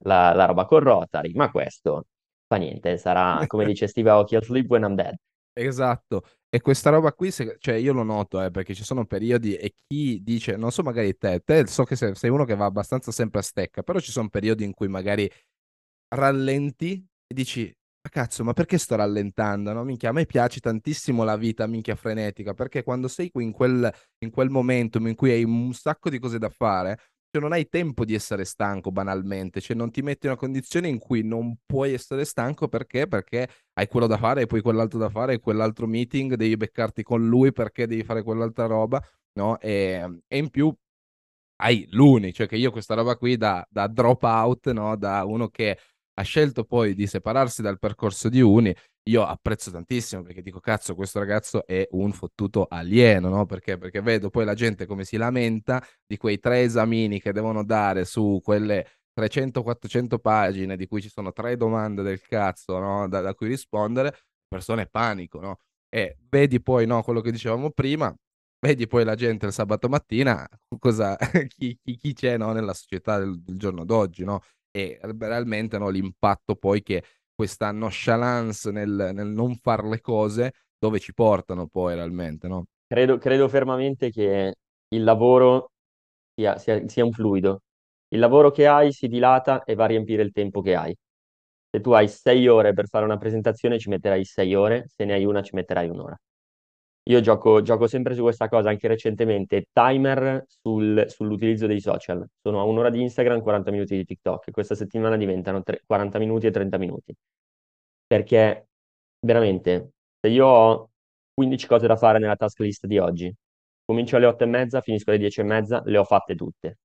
la, 0.00 0.32
la 0.34 0.44
roba 0.46 0.66
con 0.66 0.80
Rotary, 0.80 1.32
ma 1.34 1.50
questo 1.50 2.06
fa 2.46 2.56
niente, 2.56 2.96
sarà 2.98 3.44
come 3.46 3.64
dice 3.64 3.86
Steve 3.86 4.10
Aoki, 4.10 4.36
sleep 4.40 4.70
when 4.70 4.82
I'm 4.82 4.94
dead. 4.94 5.14
Esatto, 5.56 6.24
e 6.48 6.60
questa 6.60 6.90
roba 6.90 7.12
qui, 7.12 7.30
se- 7.30 7.56
cioè 7.60 7.76
io 7.76 7.92
lo 7.92 8.02
noto, 8.02 8.42
eh, 8.42 8.50
perché 8.50 8.74
ci 8.74 8.82
sono 8.82 9.04
periodi 9.06 9.54
e 9.54 9.72
chi 9.86 10.20
dice, 10.22 10.56
non 10.56 10.72
so 10.72 10.82
magari 10.82 11.16
te, 11.16 11.40
te 11.44 11.66
so 11.68 11.84
che 11.84 11.94
sei, 11.94 12.14
sei 12.16 12.30
uno 12.30 12.44
che 12.44 12.56
va 12.56 12.64
abbastanza 12.64 13.12
sempre 13.12 13.38
a 13.38 13.42
stecca, 13.42 13.82
però 13.82 14.00
ci 14.00 14.10
sono 14.10 14.28
periodi 14.28 14.64
in 14.64 14.74
cui 14.74 14.88
magari 14.88 15.30
rallenti 16.08 17.04
e 17.26 17.34
dici, 17.34 17.64
ma 18.02 18.10
cazzo, 18.10 18.44
ma 18.44 18.52
perché 18.52 18.78
sto 18.78 18.96
rallentando? 18.96 19.72
No? 19.72 19.84
Minchia, 19.84 20.10
a 20.10 20.12
me 20.12 20.26
piace 20.26 20.60
tantissimo 20.60 21.24
la 21.24 21.36
vita, 21.36 21.66
minchia 21.66 21.96
frenetica, 21.96 22.52
perché 22.54 22.82
quando 22.82 23.08
sei 23.08 23.30
qui 23.30 23.44
in 23.44 23.52
quel, 23.52 23.90
in 24.18 24.30
quel 24.30 24.50
momentum 24.50 25.06
in 25.06 25.14
cui 25.14 25.30
hai 25.30 25.44
un 25.44 25.72
sacco 25.72 26.10
di 26.10 26.18
cose 26.18 26.38
da 26.38 26.50
fare, 26.50 26.98
cioè 27.34 27.42
non 27.42 27.52
hai 27.52 27.68
tempo 27.68 28.04
di 28.04 28.14
essere 28.14 28.44
stanco 28.44 28.92
banalmente, 28.92 29.60
cioè 29.60 29.76
non 29.76 29.90
ti 29.90 30.02
metti 30.02 30.26
in 30.26 30.32
una 30.32 30.40
condizione 30.40 30.86
in 30.86 31.00
cui 31.00 31.24
non 31.24 31.56
puoi 31.66 31.92
essere 31.92 32.24
stanco 32.24 32.68
perché? 32.68 33.08
Perché 33.08 33.48
hai 33.72 33.88
quello 33.88 34.06
da 34.06 34.16
fare 34.18 34.42
e 34.42 34.46
poi 34.46 34.60
quell'altro 34.60 35.00
da 35.00 35.08
fare 35.08 35.34
e 35.34 35.40
quell'altro 35.40 35.88
meeting, 35.88 36.34
devi 36.34 36.56
beccarti 36.56 37.02
con 37.02 37.26
lui 37.26 37.50
perché 37.50 37.88
devi 37.88 38.04
fare 38.04 38.22
quell'altra 38.22 38.66
roba, 38.66 39.02
no? 39.32 39.58
E, 39.58 40.20
e 40.28 40.38
in 40.38 40.48
più 40.48 40.72
hai 41.56 41.88
l'uni, 41.90 42.32
cioè 42.32 42.46
che 42.46 42.56
io 42.56 42.70
questa 42.70 42.94
roba 42.94 43.16
qui 43.16 43.36
da, 43.36 43.66
da 43.68 43.88
drop 43.88 44.22
out, 44.22 44.70
no? 44.70 44.96
Da 44.96 45.24
uno 45.24 45.48
che 45.48 45.76
ha 46.14 46.22
scelto 46.22 46.62
poi 46.62 46.94
di 46.94 47.08
separarsi 47.08 47.62
dal 47.62 47.80
percorso 47.80 48.28
di 48.28 48.40
uni, 48.40 48.72
io 49.04 49.24
apprezzo 49.24 49.70
tantissimo 49.70 50.22
perché 50.22 50.40
dico 50.40 50.60
cazzo 50.60 50.94
questo 50.94 51.18
ragazzo 51.18 51.66
è 51.66 51.86
un 51.92 52.12
fottuto 52.12 52.66
alieno, 52.68 53.28
no? 53.28 53.44
Perché? 53.46 53.76
Perché 53.76 54.00
vedo 54.00 54.30
poi 54.30 54.44
la 54.44 54.54
gente 54.54 54.86
come 54.86 55.04
si 55.04 55.16
lamenta 55.16 55.84
di 56.06 56.16
quei 56.16 56.38
tre 56.38 56.62
esamini 56.62 57.20
che 57.20 57.32
devono 57.32 57.64
dare 57.64 58.04
su 58.04 58.40
quelle 58.42 58.86
300-400 59.14 60.18
pagine 60.18 60.76
di 60.76 60.86
cui 60.86 61.02
ci 61.02 61.08
sono 61.10 61.32
tre 61.32 61.56
domande 61.56 62.02
del 62.02 62.20
cazzo, 62.20 62.78
no? 62.78 63.08
Da, 63.08 63.20
da 63.20 63.34
cui 63.34 63.48
rispondere, 63.48 64.16
persone 64.48 64.86
panico, 64.86 65.40
no? 65.40 65.58
E 65.88 66.16
vedi 66.28 66.60
poi, 66.60 66.86
no, 66.86 67.02
quello 67.02 67.20
che 67.20 67.30
dicevamo 67.30 67.70
prima, 67.70 68.14
vedi 68.60 68.86
poi 68.86 69.04
la 69.04 69.14
gente 69.14 69.46
il 69.46 69.52
sabato 69.52 69.88
mattina, 69.88 70.48
cosa, 70.78 71.16
chi, 71.48 71.78
chi, 71.82 71.96
chi 71.96 72.12
c'è 72.14 72.36
nella 72.38 72.74
società 72.74 73.18
del, 73.18 73.40
del 73.40 73.58
giorno 73.58 73.84
d'oggi? 73.84 74.24
E 74.70 74.98
realmente 75.02 75.78
l'impatto 75.78 76.56
poi 76.56 76.82
che 76.82 77.04
questa 77.34 77.70
nonchalance 77.72 78.70
nel, 78.70 79.10
nel 79.12 79.26
non 79.28 79.56
fare 79.56 79.88
le 79.88 80.00
cose, 80.00 80.52
dove 80.78 80.98
ci 81.00 81.12
portano 81.14 81.66
poi 81.68 81.94
realmente, 81.94 82.48
no? 82.48 82.66
Credo, 82.86 83.18
credo 83.18 83.48
fermamente 83.48 84.10
che 84.10 84.54
il 84.88 85.02
lavoro 85.04 85.70
sia, 86.34 86.58
sia- 86.58 86.86
sia 86.88 87.04
un 87.04 87.12
fluido. 87.12 87.62
Il 88.08 88.18
lavoro 88.20 88.50
che 88.50 88.66
hai 88.66 88.92
si 88.92 89.08
dilata 89.08 89.64
e 89.64 89.74
va 89.74 89.84
a 89.84 89.86
riempire 89.88 90.22
il 90.22 90.32
tempo 90.32 90.60
che 90.60 90.74
hai. 90.74 90.94
Se 91.70 91.80
tu 91.80 91.92
hai 91.92 92.08
sei 92.08 92.46
ore 92.48 92.72
per 92.72 92.88
fare 92.88 93.04
una 93.04 93.16
presentazione, 93.18 93.78
ci 93.78 93.88
metterai 93.88 94.24
sei 94.24 94.54
ore, 94.54 94.84
se 94.88 95.04
ne 95.04 95.14
hai 95.14 95.24
una, 95.24 95.42
ci 95.42 95.54
metterai 95.54 95.88
un'ora. 95.88 96.16
Io 97.06 97.20
gioco, 97.20 97.60
gioco 97.62 97.86
sempre 97.86 98.14
su 98.14 98.22
questa 98.22 98.48
cosa, 98.48 98.70
anche 98.70 98.88
recentemente, 98.88 99.66
timer 99.72 100.44
sul- 100.48 101.04
sull'utilizzo 101.06 101.66
dei 101.66 101.80
social. 101.80 102.26
Sono 102.40 102.60
a 102.60 102.64
un'ora 102.64 102.88
di 102.90 103.02
Instagram, 103.02 103.42
40 103.42 103.70
minuti 103.70 103.94
di 103.96 104.04
TikTok. 104.04 104.50
Questa 104.50 104.74
settimana 104.74 105.16
diventano 105.16 105.62
tre- 105.62 105.82
40 105.86 106.18
minuti 106.18 106.46
e 106.46 106.50
30 106.50 106.78
minuti. 106.78 107.14
Perché 108.06 108.68
veramente, 109.20 109.90
se 110.20 110.28
io 110.28 110.46
ho 110.46 110.90
15 111.34 111.66
cose 111.66 111.86
da 111.86 111.96
fare 111.96 112.18
nella 112.18 112.36
task 112.36 112.60
list 112.60 112.86
di 112.86 112.98
oggi, 112.98 113.34
comincio 113.84 114.16
alle 114.16 114.26
8 114.26 114.44
e 114.44 114.46
mezza, 114.46 114.80
finisco 114.80 115.10
alle 115.10 115.18
10 115.18 115.40
e 115.40 115.44
mezza, 115.44 115.82
le 115.84 115.98
ho 115.98 116.04
fatte 116.04 116.34
tutte. 116.34 116.78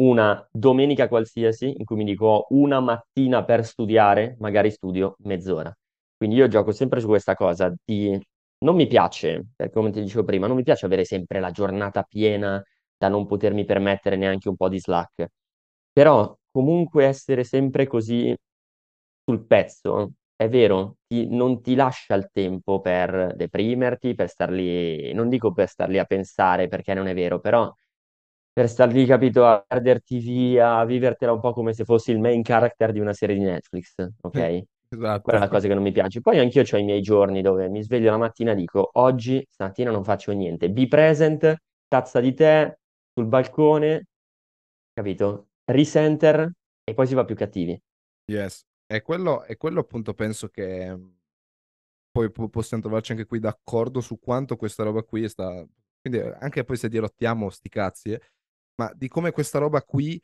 Una 0.00 0.44
domenica 0.50 1.06
qualsiasi 1.08 1.74
in 1.78 1.84
cui 1.84 1.96
mi 1.96 2.04
dico 2.04 2.46
una 2.50 2.80
mattina 2.80 3.44
per 3.44 3.64
studiare, 3.64 4.36
magari 4.40 4.70
studio 4.70 5.14
mezz'ora. 5.20 5.72
Quindi 6.16 6.36
io 6.36 6.48
gioco 6.48 6.72
sempre 6.72 7.00
su 7.00 7.06
questa 7.06 7.34
cosa 7.34 7.72
di... 7.84 8.18
Non 8.58 8.76
mi 8.76 8.86
piace, 8.86 9.48
perché 9.54 9.72
come 9.74 9.90
ti 9.90 10.00
dicevo 10.00 10.24
prima, 10.24 10.46
non 10.46 10.56
mi 10.56 10.62
piace 10.62 10.86
avere 10.86 11.04
sempre 11.04 11.38
la 11.40 11.50
giornata 11.50 12.02
piena 12.02 12.62
da 12.96 13.08
non 13.08 13.26
potermi 13.26 13.64
permettere 13.64 14.16
neanche 14.16 14.48
un 14.48 14.56
po' 14.56 14.68
di 14.70 14.78
slack. 14.80 15.26
Però 15.92 16.36
comunque 16.50 17.04
essere 17.06 17.44
sempre 17.44 17.86
così 17.86 18.34
sul 19.24 19.44
pezzo, 19.46 20.12
è 20.36 20.48
vero, 20.48 20.96
ti- 21.06 21.26
non 21.28 21.60
ti 21.62 21.74
lascia 21.74 22.14
il 22.14 22.30
tempo 22.32 22.80
per 22.80 23.34
deprimerti, 23.36 24.14
per 24.14 24.28
star 24.28 24.50
lì, 24.50 25.12
non 25.12 25.28
dico 25.28 25.52
per 25.52 25.68
star 25.68 25.88
lì 25.90 25.98
a 25.98 26.04
pensare 26.04 26.68
perché 26.68 26.94
non 26.94 27.06
è 27.06 27.14
vero, 27.14 27.40
però 27.40 27.72
per 28.52 28.68
star 28.68 28.92
lì, 28.92 29.04
capito, 29.06 29.46
a 29.46 29.62
perderti 29.66 30.18
via, 30.18 30.76
a 30.78 30.84
vivertela 30.84 31.32
un 31.32 31.40
po' 31.40 31.52
come 31.52 31.72
se 31.74 31.84
fossi 31.84 32.10
il 32.12 32.20
main 32.20 32.42
character 32.42 32.92
di 32.92 33.00
una 33.00 33.12
serie 33.12 33.36
di 33.36 33.42
Netflix, 33.42 33.94
ok? 34.94 35.20
Quella 35.20 35.20
Esatto. 35.20 35.30
è 35.30 35.38
la 35.38 35.48
cosa 35.48 35.68
che 35.68 35.74
non 35.74 35.82
mi 35.82 35.92
piace. 35.92 36.20
Poi 36.20 36.38
anch'io 36.38 36.62
ho 36.70 36.76
i 36.76 36.84
miei 36.84 37.00
giorni 37.02 37.42
dove 37.42 37.68
mi 37.68 37.82
sveglio 37.82 38.10
la 38.10 38.16
mattina 38.16 38.52
e 38.52 38.54
dico, 38.54 38.90
oggi, 38.94 39.44
stamattina 39.48 39.90
non 39.90 40.04
faccio 40.04 40.32
niente. 40.32 40.70
Be 40.70 40.86
present, 40.88 41.56
tazza 41.88 42.20
di 42.20 42.34
tè, 42.34 42.76
sul 43.12 43.26
balcone, 43.26 44.06
capito? 44.92 45.48
Recenter 45.64 46.50
e 46.84 46.94
poi 46.94 47.06
si 47.06 47.14
va 47.14 47.24
più 47.24 47.34
cattivi. 47.34 47.80
Yes. 48.26 48.64
E 48.86 49.02
quello, 49.02 49.44
e 49.44 49.56
quello 49.56 49.80
appunto 49.80 50.14
penso 50.14 50.48
che 50.48 50.96
poi 52.10 52.30
po- 52.30 52.48
possiamo 52.48 52.82
trovarci 52.82 53.12
anche 53.12 53.26
qui 53.26 53.40
d'accordo 53.40 54.00
su 54.00 54.18
quanto 54.18 54.56
questa 54.56 54.84
roba 54.84 55.02
qui 55.02 55.28
sta... 55.28 55.66
Quindi 56.00 56.20
eh, 56.20 56.36
anche 56.38 56.64
poi 56.64 56.76
se 56.76 56.88
dirottiamo 56.88 57.48
sti 57.48 57.68
cazzi, 57.68 58.12
eh, 58.12 58.20
ma 58.76 58.92
di 58.94 59.08
come 59.08 59.32
questa 59.32 59.58
roba 59.58 59.82
qui 59.82 60.20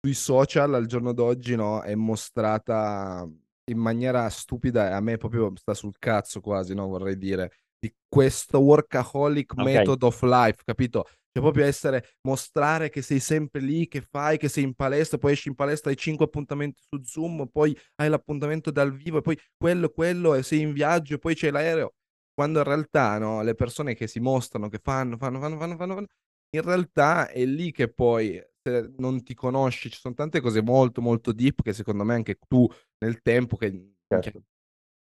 sui 0.00 0.14
social 0.14 0.74
al 0.74 0.86
giorno 0.86 1.12
d'oggi 1.12 1.54
no, 1.54 1.82
è 1.82 1.94
mostrata 1.94 3.28
in 3.70 3.78
maniera 3.78 4.28
stupida 4.28 4.88
e 4.88 4.92
a 4.92 5.00
me 5.00 5.16
proprio 5.16 5.52
sta 5.56 5.74
sul 5.74 5.96
cazzo 5.98 6.40
quasi, 6.40 6.74
no, 6.74 6.86
vorrei 6.88 7.16
dire, 7.16 7.52
di 7.78 7.92
questo 8.08 8.60
workaholic 8.60 9.56
Ok, 9.56 9.62
method 9.64 10.02
of 10.02 10.22
life, 10.22 10.62
capito? 10.64 11.04
Cioè 11.32 11.42
proprio 11.42 11.64
essere, 11.64 12.16
mostrare 12.22 12.90
che 12.90 13.02
sei 13.02 13.20
sempre 13.20 13.60
lì, 13.60 13.86
che 13.86 14.00
fai, 14.02 14.36
che 14.36 14.48
sei 14.48 14.64
in 14.64 14.74
palestra, 14.74 15.16
poi 15.18 15.32
esci 15.32 15.48
in 15.48 15.54
palestra, 15.54 15.90
hai 15.90 15.96
cinque 15.96 16.24
appuntamenti 16.24 16.82
su 16.82 17.00
Zoom, 17.04 17.46
poi 17.46 17.76
hai 17.96 18.08
l'appuntamento 18.08 18.70
dal 18.72 18.92
vivo, 18.92 19.18
e 19.18 19.20
poi 19.22 19.38
quello, 19.56 19.90
quello, 19.90 20.34
e 20.34 20.42
sei 20.42 20.60
in 20.60 20.72
viaggio, 20.72 21.14
e 21.14 21.18
poi 21.18 21.34
c'è 21.34 21.50
l'aereo. 21.50 21.94
quando 22.34 22.58
in 22.58 22.64
realtà 22.64 23.18
no, 23.18 23.42
le 23.42 23.54
persone 23.54 23.94
che 23.94 24.06
si 24.06 24.20
mostrano, 24.20 24.68
che 24.68 24.80
fanno, 24.82 25.16
fanno, 25.16 25.38
fanno, 25.38 25.58
fanno, 25.58 25.76
fanno, 25.76 25.94
fanno, 25.94 26.06
in 26.50 26.62
realtà 26.62 27.28
è 27.28 27.44
lì 27.44 27.70
che 27.70 27.92
poi 27.92 28.42
se 28.62 28.92
non 28.98 29.22
ti 29.22 29.34
conosci, 29.34 29.90
ci 29.90 29.98
sono 29.98 30.14
tante 30.14 30.40
cose 30.40 30.62
molto 30.62 31.00
molto 31.00 31.32
deep 31.32 31.62
che 31.62 31.72
secondo 31.72 32.04
me 32.04 32.14
anche 32.14 32.38
tu 32.48 32.68
nel 33.00 33.20
tempo 33.22 33.56
che 33.56 33.94
Certo. 34.06 34.42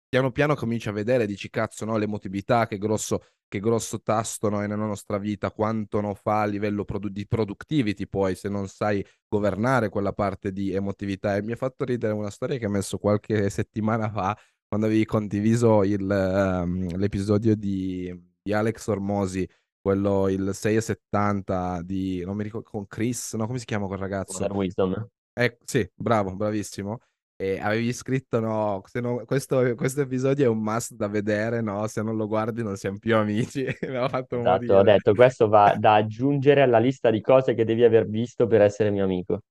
piano 0.09 0.33
piano 0.33 0.54
cominci 0.57 0.88
a 0.88 0.92
vedere, 0.92 1.26
dici 1.26 1.50
cazzo 1.50 1.85
no, 1.85 1.97
l'emotività, 1.97 2.66
che 2.66 2.78
grosso, 2.78 3.23
che 3.47 3.61
grosso 3.61 4.00
tasto 4.00 4.49
no, 4.49 4.61
è 4.62 4.66
nella 4.66 4.87
nostra 4.87 5.18
vita, 5.18 5.52
quanto 5.52 6.00
no, 6.00 6.14
fa 6.14 6.42
a 6.42 6.47
livello 6.47 6.85
produ- 6.85 7.12
di 7.12 7.26
productivity 7.26 8.09
poi 8.09 8.35
se 8.35 8.49
non 8.49 8.66
sai 8.66 9.07
governare 9.28 9.88
quella 9.88 10.12
parte 10.12 10.52
di 10.52 10.73
emotività. 10.73 11.37
E 11.37 11.42
mi 11.42 11.52
ha 11.52 11.57
fatto 11.57 11.85
ridere 11.85 12.12
una 12.12 12.30
storia 12.30 12.59
che 12.59 12.66
ho 12.66 12.71
messo 12.71 12.99
qualche 12.99 13.50
settimana 13.50 14.11
fa 14.11 14.37
quando 14.66 14.87
avevi 14.87 15.07
condiviso 15.07 15.83
il, 15.83 16.02
um, 16.02 16.95
l'episodio 16.97 17.54
di, 17.54 18.12
di 18.42 18.52
Alex 18.52 18.87
Ormosi, 18.88 19.49
quello 19.80 20.28
il 20.28 20.50
6 20.52 20.76
e 20.76 20.80
70 20.83 21.80
di, 21.83 22.23
non 22.25 22.37
mi 22.37 22.42
ricordo, 22.42 22.68
con 22.68 22.87
Chris, 22.87 23.33
no, 23.35 23.47
come 23.47 23.59
si 23.59 23.64
chiama 23.64 23.87
quel 23.87 23.99
ragazzo? 23.99 24.45
Wisdom. 24.52 25.09
Eh, 25.33 25.57
sì, 25.64 25.88
bravo, 25.95 26.35
bravissimo. 26.35 27.00
E 27.40 27.61
avevi 27.61 27.92
scritto, 27.92 28.40
no, 28.40 28.83
se 28.87 29.00
no 29.00 29.25
questo, 29.25 29.75
questo 29.76 30.00
episodio 30.00 30.47
è 30.47 30.49
un 30.49 30.59
must 30.59 30.95
da 30.95 31.07
vedere, 31.07 31.61
no? 31.61 31.87
Se 31.87 32.02
non 32.02 32.16
lo 32.16 32.26
guardi 32.26 32.64
non 32.64 32.76
siamo 32.76 32.99
più 32.99 33.14
amici. 33.14 33.62
Mi 33.83 33.88
aveva 33.88 34.09
fatto 34.09 34.40
Esatto, 34.40 34.73
ho 34.73 34.76
morire. 34.78 34.92
detto, 34.95 35.14
questo 35.14 35.47
va 35.49 35.76
da 35.78 35.95
aggiungere 35.95 36.62
alla 36.62 36.80
lista 36.80 37.11
di 37.11 37.21
cose 37.21 37.54
che 37.54 37.64
devi 37.64 37.85
aver 37.85 38.09
visto 38.09 38.49
per 38.49 38.62
essere 38.62 38.90
mio 38.90 39.04
amico. 39.04 39.42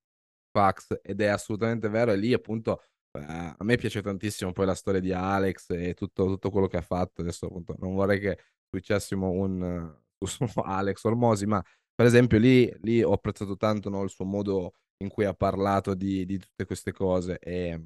Fax, 0.50 0.98
ed 1.00 1.22
è 1.22 1.28
assolutamente 1.28 1.88
vero. 1.88 2.12
E 2.12 2.16
lì, 2.18 2.34
appunto, 2.34 2.82
eh, 3.12 3.20
a 3.22 3.56
me 3.60 3.76
piace 3.76 4.02
tantissimo 4.02 4.52
poi 4.52 4.66
la 4.66 4.74
storia 4.74 5.00
di 5.00 5.12
Alex 5.12 5.70
e 5.70 5.94
tutto, 5.94 6.26
tutto 6.26 6.50
quello 6.50 6.66
che 6.66 6.76
ha 6.76 6.82
fatto. 6.82 7.22
Adesso, 7.22 7.46
appunto, 7.46 7.74
non 7.78 7.94
vorrei 7.94 8.20
che 8.20 8.38
successimo 8.70 9.30
un 9.30 9.62
uh, 10.18 10.60
Alex 10.62 11.02
Ormosi, 11.04 11.46
ma 11.46 11.62
per 11.94 12.04
esempio 12.04 12.38
lì, 12.38 12.70
lì 12.82 13.02
ho 13.02 13.12
apprezzato 13.12 13.56
tanto 13.56 13.88
no, 13.88 14.02
il 14.02 14.10
suo 14.10 14.26
modo 14.26 14.74
in 14.98 15.08
cui 15.08 15.24
ha 15.24 15.34
parlato 15.34 15.94
di, 15.94 16.24
di 16.24 16.38
tutte 16.38 16.64
queste 16.64 16.92
cose 16.92 17.38
e, 17.38 17.80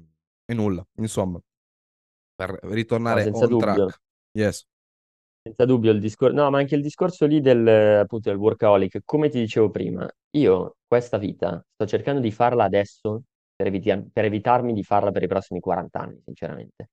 e, 0.45 0.53
nulla, 0.53 0.85
insomma, 0.97 1.39
per 2.35 2.57
ritornare 2.63 3.29
no, 3.29 3.37
on 3.37 3.47
dubbio. 3.47 3.57
track. 3.57 4.01
Yes. 4.31 4.67
Senza 5.41 5.65
dubbio 5.65 5.91
il 5.91 5.99
discorso, 5.99 6.35
no, 6.35 6.49
ma 6.49 6.59
anche 6.59 6.75
il 6.75 6.81
discorso 6.81 7.25
lì 7.25 7.41
del, 7.41 7.67
appunto, 7.67 8.29
del 8.29 8.39
workaholic, 8.39 9.01
come 9.03 9.29
ti 9.29 9.39
dicevo 9.39 9.69
prima, 9.69 10.09
io 10.37 10.77
questa 10.87 11.17
vita 11.17 11.63
sto 11.73 11.85
cercando 11.85 12.21
di 12.21 12.31
farla 12.31 12.63
adesso 12.63 13.23
per, 13.55 13.67
eviti- 13.67 14.09
per 14.11 14.25
evitarmi 14.25 14.73
di 14.73 14.83
farla 14.83 15.11
per 15.11 15.23
i 15.23 15.27
prossimi 15.27 15.59
40 15.59 15.99
anni, 15.99 16.21
sinceramente. 16.23 16.89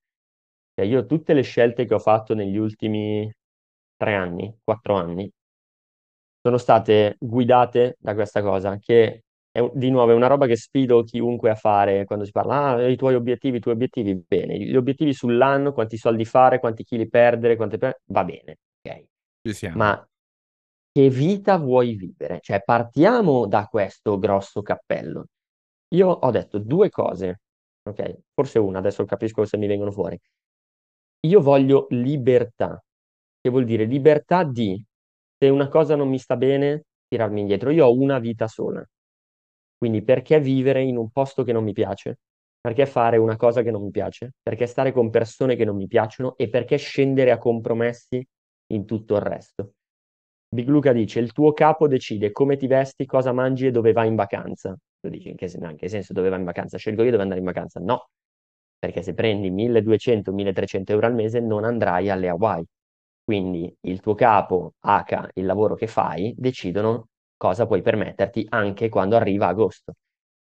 Cioè, 0.73 0.85
io 0.85 1.05
tutte 1.05 1.33
le 1.33 1.41
scelte 1.41 1.85
che 1.85 1.93
ho 1.93 1.99
fatto 1.99 2.33
negli 2.33 2.57
ultimi 2.57 3.31
tre 3.95 4.15
anni, 4.15 4.53
quattro 4.63 4.95
anni, 4.95 5.31
sono 6.41 6.57
state 6.57 7.15
guidate 7.19 7.95
da 7.99 8.13
questa 8.13 8.41
cosa, 8.41 8.77
che 8.77 9.23
è, 9.51 9.69
di 9.73 9.89
nuovo 9.89 10.11
è 10.11 10.15
una 10.15 10.27
roba 10.27 10.47
che 10.47 10.55
sfido 10.55 11.03
chiunque 11.03 11.49
a 11.49 11.55
fare 11.55 12.05
quando 12.05 12.25
si 12.25 12.31
parla, 12.31 12.69
ah, 12.71 12.87
i 12.87 12.95
tuoi 12.95 13.15
obiettivi, 13.15 13.57
i 13.57 13.59
tuoi 13.59 13.73
obiettivi, 13.73 14.15
bene, 14.15 14.57
gli 14.57 14.75
obiettivi 14.75 15.13
sull'anno, 15.13 15.73
quanti 15.73 15.97
soldi 15.97 16.25
fare, 16.25 16.59
quanti 16.59 16.83
chili 16.83 17.09
perdere, 17.09 17.55
quante 17.55 17.77
per... 17.77 17.99
va 18.05 18.23
bene, 18.23 18.57
ok. 18.81 19.03
Ci 19.43 19.53
siamo. 19.53 19.77
Ma 19.77 20.07
che 20.93 21.09
vita 21.09 21.57
vuoi 21.57 21.95
vivere? 21.95 22.39
Cioè, 22.41 22.61
partiamo 22.63 23.45
da 23.47 23.65
questo 23.65 24.17
grosso 24.19 24.61
cappello. 24.61 25.25
Io 25.93 26.07
ho 26.07 26.31
detto 26.31 26.57
due 26.59 26.89
cose, 26.89 27.41
ok? 27.83 28.19
Forse 28.33 28.59
una, 28.59 28.79
adesso 28.79 29.03
capisco 29.05 29.45
se 29.45 29.57
mi 29.57 29.67
vengono 29.67 29.91
fuori. 29.91 30.17
Io 31.27 31.41
voglio 31.41 31.87
libertà, 31.89 32.81
che 33.39 33.49
vuol 33.49 33.65
dire 33.65 33.85
libertà 33.85 34.43
di, 34.43 34.83
se 35.37 35.49
una 35.49 35.67
cosa 35.67 35.95
non 35.95 36.09
mi 36.09 36.17
sta 36.17 36.35
bene, 36.37 36.85
tirarmi 37.07 37.41
indietro. 37.41 37.69
Io 37.71 37.85
ho 37.85 37.93
una 37.93 38.19
vita 38.19 38.47
sola. 38.47 38.85
Quindi 39.81 40.03
perché 40.03 40.39
vivere 40.39 40.83
in 40.83 40.97
un 40.97 41.09
posto 41.09 41.43
che 41.43 41.51
non 41.53 41.63
mi 41.63 41.73
piace? 41.73 42.19
Perché 42.59 42.85
fare 42.85 43.17
una 43.17 43.35
cosa 43.35 43.63
che 43.63 43.71
non 43.71 43.81
mi 43.83 43.89
piace? 43.89 44.33
Perché 44.41 44.67
stare 44.67 44.91
con 44.91 45.09
persone 45.09 45.55
che 45.55 45.65
non 45.65 45.75
mi 45.75 45.87
piacciono? 45.87 46.35
E 46.37 46.49
perché 46.49 46.77
scendere 46.77 47.31
a 47.31 47.37
compromessi 47.39 48.23
in 48.73 48.85
tutto 48.85 49.15
il 49.15 49.21
resto? 49.21 49.71
Big 50.49 50.67
Luca 50.67 50.91
dice: 50.93 51.19
Il 51.19 51.31
tuo 51.31 51.53
capo 51.53 51.87
decide 51.87 52.31
come 52.31 52.57
ti 52.57 52.67
vesti, 52.67 53.05
cosa 53.05 53.31
mangi 53.31 53.67
e 53.67 53.71
dove 53.71 53.91
vai 53.93 54.07
in 54.09 54.15
vacanza. 54.15 54.77
Tu 54.99 55.09
dici: 55.09 55.29
in 55.29 55.35
che, 55.35 55.49
in 55.55 55.75
che 55.77 55.87
senso 55.89 56.13
dove 56.13 56.29
vai 56.29 56.39
in 56.39 56.45
vacanza? 56.45 56.77
Scelgo 56.77 57.03
io 57.03 57.09
dove 57.11 57.23
andare 57.23 57.39
in 57.39 57.45
vacanza? 57.45 57.79
No, 57.79 58.09
perché 58.77 59.01
se 59.01 59.13
prendi 59.13 59.49
1200-1300 59.49 60.91
euro 60.91 61.07
al 61.07 61.13
mese 61.15 61.39
non 61.39 61.63
andrai 61.63 62.09
alle 62.09 62.29
Hawaii. 62.29 62.65
Quindi 63.23 63.73
il 63.81 63.99
tuo 64.01 64.13
capo, 64.15 64.73
H, 64.81 65.29
il 65.35 65.45
lavoro 65.45 65.75
che 65.75 65.87
fai, 65.87 66.33
decidono 66.37 67.07
cosa 67.41 67.65
puoi 67.65 67.81
permetterti 67.81 68.45
anche 68.49 68.87
quando 68.87 69.15
arriva 69.15 69.47
agosto. 69.47 69.93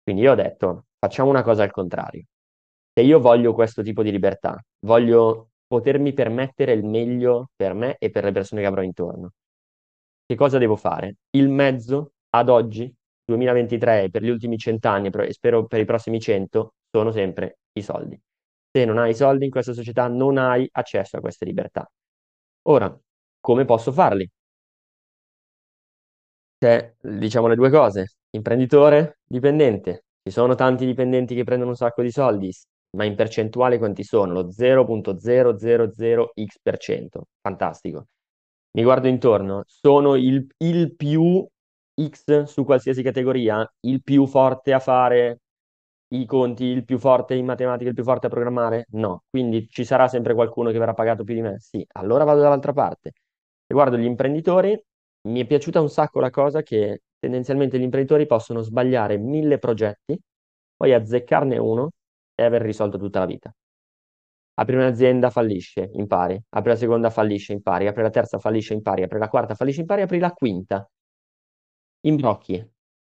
Quindi 0.01 0.21
io 0.21 0.31
ho 0.31 0.35
detto, 0.35 0.85
facciamo 0.97 1.29
una 1.29 1.43
cosa 1.43 1.61
al 1.61 1.71
contrario. 1.71 2.23
Se 2.93 3.01
io 3.01 3.19
voglio 3.19 3.53
questo 3.53 3.83
tipo 3.83 4.01
di 4.01 4.11
libertà, 4.11 4.57
voglio 4.85 5.49
potermi 5.67 6.13
permettere 6.13 6.71
il 6.71 6.85
meglio 6.85 7.49
per 7.53 7.73
me 7.73 7.97
e 7.97 8.09
per 8.11 8.23
le 8.23 8.31
persone 8.31 8.61
che 8.61 8.67
avrò 8.67 8.81
intorno. 8.81 9.31
Che 10.25 10.35
cosa 10.35 10.57
devo 10.57 10.77
fare? 10.77 11.17
Il 11.31 11.49
mezzo 11.49 12.13
ad 12.29 12.47
oggi, 12.47 12.89
2023 13.25 14.03
e 14.03 14.09
per 14.09 14.23
gli 14.23 14.29
ultimi 14.29 14.57
cent'anni 14.57 15.09
e 15.09 15.33
spero 15.33 15.65
per 15.65 15.81
i 15.81 15.85
prossimi 15.85 16.21
cento, 16.21 16.75
sono 16.89 17.11
sempre 17.11 17.57
i 17.73 17.81
soldi. 17.81 18.17
Se 18.71 18.85
non 18.85 18.99
hai 18.99 19.09
i 19.09 19.15
soldi 19.15 19.43
in 19.43 19.51
questa 19.51 19.73
società 19.73 20.07
non 20.07 20.37
hai 20.37 20.65
accesso 20.71 21.17
a 21.17 21.19
queste 21.19 21.43
libertà. 21.43 21.85
Ora, 22.69 22.97
come 23.41 23.65
posso 23.65 23.91
farli? 23.91 24.25
C'è, 26.57 26.95
diciamo 27.01 27.47
le 27.47 27.55
due 27.55 27.69
cose, 27.69 28.15
imprenditore, 28.31 29.19
dipendente. 29.25 30.05
Ci 30.23 30.31
sono 30.31 30.55
tanti 30.55 30.85
dipendenti 30.85 31.35
che 31.35 31.43
prendono 31.43 31.71
un 31.71 31.75
sacco 31.75 32.01
di 32.01 32.11
soldi, 32.11 32.51
ma 32.97 33.03
in 33.05 33.15
percentuale 33.15 33.77
quanti 33.77 34.03
sono? 34.03 34.33
Lo 34.33 34.51
0.000x%. 34.51 37.25
Fantastico. 37.41 38.07
Mi 38.71 38.83
guardo 38.83 39.07
intorno, 39.07 39.63
sono 39.67 40.15
il, 40.15 40.45
il 40.57 40.95
più 40.95 41.45
X 42.01 42.43
su 42.43 42.65
qualsiasi 42.65 43.01
categoria, 43.03 43.65
il 43.81 44.01
più 44.03 44.25
forte 44.27 44.73
a 44.73 44.79
fare 44.79 45.39
i 46.09 46.25
conti, 46.25 46.65
il 46.65 46.83
più 46.85 46.97
forte 46.99 47.35
in 47.35 47.45
matematica, 47.45 47.89
il 47.89 47.95
più 47.95 48.03
forte 48.03 48.27
a 48.27 48.29
programmare? 48.29 48.85
No. 48.91 49.23
Quindi 49.29 49.67
ci 49.69 49.83
sarà 49.85 50.07
sempre 50.07 50.33
qualcuno 50.33 50.71
che 50.71 50.77
verrà 50.79 50.93
pagato 50.93 51.23
più 51.23 51.33
di 51.35 51.41
me? 51.41 51.59
Sì. 51.59 51.85
Allora 51.93 52.23
vado 52.23 52.41
dall'altra 52.41 52.73
parte. 52.73 53.11
Riguardo 53.67 53.97
gli 53.97 54.05
imprenditori, 54.05 54.79
mi 55.25 55.41
è 55.41 55.45
piaciuta 55.45 55.81
un 55.81 55.89
sacco 55.89 56.19
la 56.19 56.29
cosa 56.29 56.61
che 56.61 57.01
tendenzialmente 57.19 57.79
gli 57.79 57.83
imprenditori 57.83 58.25
possono 58.25 58.61
sbagliare 58.61 59.17
mille 59.17 59.57
progetti, 59.57 60.19
poi 60.75 60.93
azzeccarne 60.93 61.57
uno 61.57 61.91
e 62.35 62.43
aver 62.43 62.61
risolto 62.61 62.97
tutta 62.97 63.19
la 63.19 63.25
vita. 63.25 63.53
Apri 64.57 64.75
un'azienda, 64.75 65.29
fallisce, 65.29 65.89
impari. 65.93 66.41
Apri 66.49 66.69
la 66.69 66.75
seconda, 66.77 67.09
fallisce, 67.09 67.53
impari. 67.53 67.87
Apri 67.87 68.03
la 68.03 68.09
terza, 68.09 68.39
fallisce, 68.39 68.73
impari. 68.73 69.03
Apri 69.03 69.19
la 69.19 69.27
quarta, 69.27 69.53
fallisce, 69.53 69.81
impari. 69.81 70.01
Apri 70.01 70.19
la 70.19 70.31
quinta. 70.31 70.89
Imbrocchi. 72.01 72.65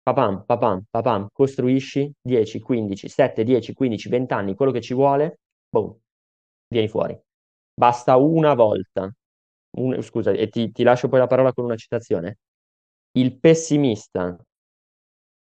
Papam, 0.03 0.45
papam, 0.47 0.85
papam. 0.91 1.29
Costruisci 1.33 2.13
10, 2.21 2.61
15, 2.61 3.09
7, 3.09 3.45
10, 3.45 3.73
15, 3.73 4.09
20 4.09 4.33
anni, 4.33 4.55
quello 4.55 4.73
che 4.73 4.81
ci 4.81 4.95
vuole, 4.95 5.41
boom, 5.69 5.97
vieni 6.69 6.89
fuori. 6.89 7.19
Basta 7.75 8.17
una 8.17 8.55
volta 8.55 9.13
un, 9.79 10.01
scusa, 10.03 10.33
e 10.33 10.49
ti, 10.49 10.71
ti 10.73 10.83
lascio 10.83 11.09
poi 11.09 11.19
la 11.19 11.27
parola 11.27 11.53
con 11.53 11.65
una 11.65 11.77
citazione. 11.77 12.39
Il 13.13 13.39
pessimista 13.39 14.37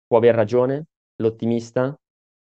può 0.07 0.19
aver 0.19 0.35
ragione, 0.35 0.87
l'ottimista 1.17 1.99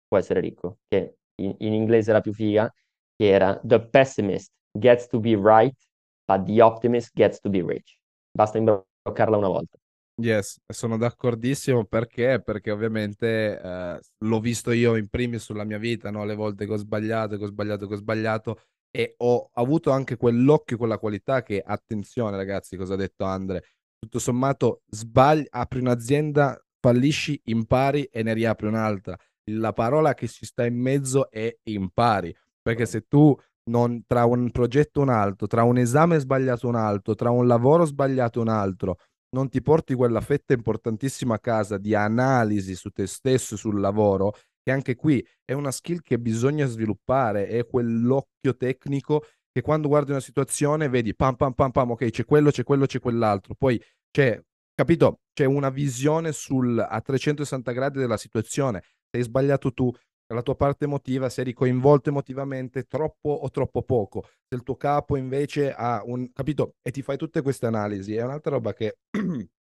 può 0.06 0.18
essere 0.18 0.40
ricco, 0.40 0.78
che 0.88 1.16
in, 1.36 1.54
in 1.58 1.72
inglese 1.72 2.10
era 2.10 2.20
più 2.20 2.32
figa, 2.32 2.72
che 3.16 3.28
era 3.28 3.60
The 3.62 3.80
pessimist 3.80 4.52
gets 4.72 5.06
to 5.08 5.20
be 5.20 5.34
right, 5.34 5.76
but 6.24 6.44
the 6.44 6.60
optimist 6.62 7.10
gets 7.14 7.40
to 7.40 7.50
be 7.50 7.62
rich. 7.62 7.98
Basta 8.30 8.58
imbroccarla 8.58 9.36
una 9.36 9.48
volta. 9.48 9.78
Yes, 10.20 10.60
sono 10.66 10.98
d'accordissimo 10.98 11.86
perché? 11.86 12.42
Perché 12.42 12.70
ovviamente 12.70 13.58
eh, 13.58 14.00
l'ho 14.18 14.40
visto 14.40 14.70
io 14.70 14.96
in 14.96 15.08
primis 15.08 15.42
sulla 15.42 15.64
mia 15.64 15.78
vita, 15.78 16.10
no? 16.10 16.26
le 16.26 16.34
volte 16.34 16.66
che 16.66 16.72
ho 16.72 16.76
sbagliato, 16.76 17.38
che 17.38 17.44
ho 17.44 17.46
sbagliato, 17.46 17.86
che 17.86 17.94
ho 17.94 17.96
sbagliato 17.96 18.60
e 18.90 19.14
ho 19.18 19.50
avuto 19.54 19.90
anche 19.90 20.16
quell'occhio, 20.16 20.76
quella 20.76 20.98
qualità 20.98 21.42
che, 21.42 21.62
attenzione 21.64 22.36
ragazzi, 22.36 22.76
cosa 22.76 22.94
ha 22.94 22.96
detto 22.96 23.24
Andre, 23.24 23.62
tutto 23.98 24.18
sommato 24.18 24.82
sbagli, 24.88 25.46
apri 25.48 25.80
un'azienda, 25.80 26.60
fallisci, 26.80 27.40
impari 27.44 28.04
e 28.04 28.22
ne 28.22 28.32
riapri 28.32 28.66
un'altra. 28.66 29.16
La 29.52 29.72
parola 29.72 30.14
che 30.14 30.26
ci 30.28 30.46
sta 30.46 30.64
in 30.64 30.80
mezzo 30.80 31.30
è 31.30 31.54
impari, 31.64 32.34
perché 32.62 32.86
se 32.86 33.06
tu 33.06 33.36
non, 33.70 34.04
tra 34.06 34.24
un 34.24 34.50
progetto 34.50 35.00
e 35.00 35.02
un 35.02 35.10
altro, 35.10 35.46
tra 35.46 35.62
un 35.62 35.78
esame 35.78 36.18
sbagliato 36.18 36.66
un 36.66 36.76
altro, 36.76 37.14
tra 37.14 37.30
un 37.30 37.46
lavoro 37.46 37.84
sbagliato 37.84 38.40
un 38.40 38.48
altro, 38.48 38.96
non 39.30 39.48
ti 39.48 39.62
porti 39.62 39.94
quella 39.94 40.20
fetta 40.20 40.54
importantissima 40.54 41.34
a 41.34 41.38
casa 41.38 41.78
di 41.78 41.94
analisi 41.94 42.74
su 42.74 42.90
te 42.90 43.06
stesso 43.06 43.54
e 43.54 43.58
sul 43.58 43.80
lavoro, 43.80 44.34
che 44.70 44.76
anche 44.76 44.94
qui 44.94 45.26
è 45.44 45.52
una 45.52 45.72
skill 45.72 46.00
che 46.00 46.18
bisogna 46.18 46.66
sviluppare, 46.66 47.48
è 47.48 47.66
quell'occhio 47.66 48.56
tecnico 48.56 49.24
che 49.52 49.62
quando 49.62 49.88
guardi 49.88 50.12
una 50.12 50.20
situazione 50.20 50.88
vedi 50.88 51.14
pam 51.14 51.34
pam 51.34 51.52
pam 51.52 51.72
pam, 51.72 51.90
ok, 51.90 52.08
c'è 52.10 52.24
quello, 52.24 52.50
c'è 52.50 52.62
quello, 52.62 52.86
c'è 52.86 53.00
quell'altro. 53.00 53.54
Poi 53.56 53.82
c'è, 54.10 54.40
capito? 54.74 55.22
C'è 55.32 55.44
una 55.44 55.70
visione 55.70 56.32
sul, 56.32 56.78
a 56.78 57.00
360 57.00 57.72
gradi 57.72 57.98
della 57.98 58.16
situazione. 58.16 58.82
Sei 59.10 59.22
sbagliato 59.22 59.72
tu, 59.72 59.92
la 60.32 60.42
tua 60.42 60.54
parte 60.54 60.84
emotiva, 60.84 61.28
se 61.28 61.40
eri 61.40 61.52
coinvolto 61.52 62.10
emotivamente 62.10 62.84
troppo 62.84 63.30
o 63.30 63.50
troppo 63.50 63.82
poco. 63.82 64.22
Se 64.46 64.54
il 64.54 64.62
tuo 64.62 64.76
capo 64.76 65.16
invece 65.16 65.72
ha 65.72 66.00
un... 66.04 66.30
capito? 66.32 66.76
E 66.82 66.92
ti 66.92 67.02
fai 67.02 67.16
tutte 67.16 67.42
queste 67.42 67.66
analisi. 67.66 68.14
È 68.14 68.22
un'altra 68.22 68.52
roba 68.52 68.72
che... 68.72 68.98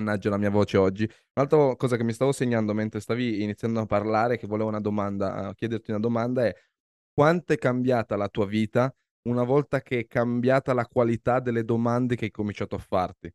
Mannaggia 0.00 0.30
la 0.30 0.36
mia 0.38 0.50
voce 0.50 0.76
oggi. 0.76 1.08
Un'altra 1.34 1.74
cosa 1.76 1.96
che 1.96 2.04
mi 2.04 2.12
stavo 2.12 2.32
segnando 2.32 2.74
mentre 2.74 3.00
stavi 3.00 3.42
iniziando 3.42 3.80
a 3.80 3.86
parlare, 3.86 4.36
che 4.38 4.46
volevo 4.46 4.68
una 4.68 4.80
domanda, 4.80 5.52
chiederti 5.54 5.90
una 5.90 6.00
domanda 6.00 6.46
è 6.46 6.54
quanto 7.12 7.52
è 7.52 7.56
cambiata 7.58 8.16
la 8.16 8.28
tua 8.28 8.46
vita 8.46 8.94
una 9.28 9.42
volta 9.42 9.80
che 9.82 10.00
è 10.00 10.06
cambiata 10.06 10.72
la 10.74 10.86
qualità 10.86 11.40
delle 11.40 11.64
domande 11.64 12.14
che 12.16 12.26
hai 12.26 12.30
cominciato 12.30 12.76
a 12.76 12.78
farti? 12.78 13.32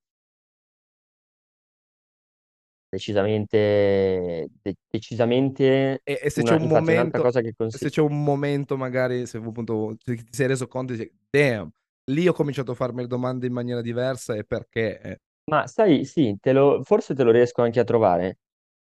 Decisamente, 2.92 4.50
de- 4.64 4.76
decisamente 4.92 6.02
E, 6.04 6.20
e 6.24 6.30
se 6.30 6.42
c'è 6.44 6.54
una, 6.54 6.56
un 6.56 6.66
infatti 6.66 6.92
un'altra 6.92 7.20
momento, 7.20 7.22
cosa 7.22 7.40
che 7.42 7.54
se 7.68 7.90
consiglio. 7.90 7.90
c'è 7.90 8.02
un 8.02 8.24
momento 8.24 8.76
magari, 8.78 9.26
se 9.28 9.38
appunto 9.38 9.96
se 10.04 10.16
ti 10.16 10.26
sei 10.32 10.48
reso 10.48 10.68
conto, 10.68 10.94
dici, 10.94 11.12
damn, 11.30 11.70
lì 12.06 12.28
ho 12.28 12.34
cominciato 12.34 12.72
a 12.72 12.76
farmi 12.76 13.02
le 13.02 13.08
domande 13.08 13.46
in 13.48 13.54
maniera 13.54 13.82
diversa 13.82 14.36
e 14.36 14.44
perché? 14.44 15.00
eh, 15.02 15.20
Ma 15.52 15.68
sai, 15.68 16.06
sì, 16.06 16.38
te 16.40 16.54
lo- 16.54 16.82
forse 16.84 17.14
te 17.14 17.24
lo 17.24 17.32
riesco 17.32 17.62
anche 17.62 17.80
a 17.80 17.84
trovare. 17.84 18.38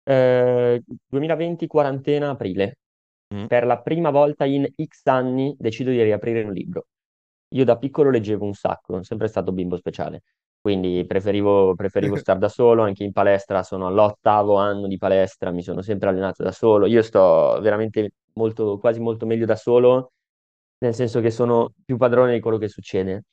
Eh, 0.03 0.81
2020, 1.07 1.67
quarantena, 1.67 2.29
aprile. 2.31 2.77
mm. 3.33 3.45
Per 3.45 3.65
la 3.65 3.81
prima 3.81 4.09
volta 4.11 4.45
in 4.45 4.65
X 4.83 5.01
anni 5.07 5.55
decido 5.59 5.91
di 5.91 6.01
riaprire 6.03 6.43
un 6.43 6.53
libro. 6.53 6.87
Io 7.49 7.63
da 7.65 7.77
piccolo 7.77 8.09
leggevo 8.09 8.45
un 8.45 8.53
sacco, 8.53 8.93
sono 8.93 9.03
sempre 9.03 9.27
stato 9.27 9.51
bimbo 9.51 9.77
speciale, 9.77 10.23
quindi 10.61 11.05
preferivo, 11.05 11.75
preferivo 11.75 12.15
stare 12.17 12.39
da 12.39 12.49
solo, 12.49 12.83
anche 12.83 13.03
in 13.03 13.11
palestra 13.11 13.61
sono 13.63 13.87
all'ottavo 13.87 14.55
anno 14.57 14.87
di 14.87 14.97
palestra, 14.97 15.51
mi 15.51 15.61
sono 15.63 15.81
sempre 15.81 16.09
allenato 16.09 16.43
da 16.43 16.51
solo. 16.51 16.85
Io 16.87 17.01
sto 17.03 17.59
veramente 17.61 18.11
molto, 18.33 18.77
quasi 18.79 18.99
molto 18.99 19.25
meglio 19.25 19.45
da 19.45 19.55
solo, 19.55 20.11
nel 20.79 20.93
senso 20.95 21.21
che 21.21 21.31
sono 21.31 21.71
più 21.85 21.97
padrone 21.97 22.33
di 22.33 22.39
quello 22.39 22.57
che 22.57 22.67
succede. 22.69 23.23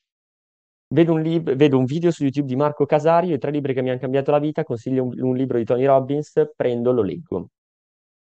Vedo 0.92 1.14
un, 1.14 1.22
lib- 1.22 1.54
vedo 1.54 1.78
un 1.78 1.86
video 1.86 2.10
su 2.10 2.22
YouTube 2.22 2.46
di 2.46 2.54
Marco 2.54 2.84
Casario, 2.84 3.34
i 3.34 3.38
tre 3.38 3.50
libri 3.50 3.72
che 3.72 3.80
mi 3.80 3.88
hanno 3.88 3.98
cambiato 3.98 4.30
la 4.30 4.38
vita, 4.38 4.62
consiglio 4.62 5.04
un, 5.04 5.14
un 5.22 5.34
libro 5.34 5.56
di 5.56 5.64
Tony 5.64 5.86
Robbins, 5.86 6.32
prendo, 6.54 6.92
lo 6.92 7.02
leggo. 7.02 7.48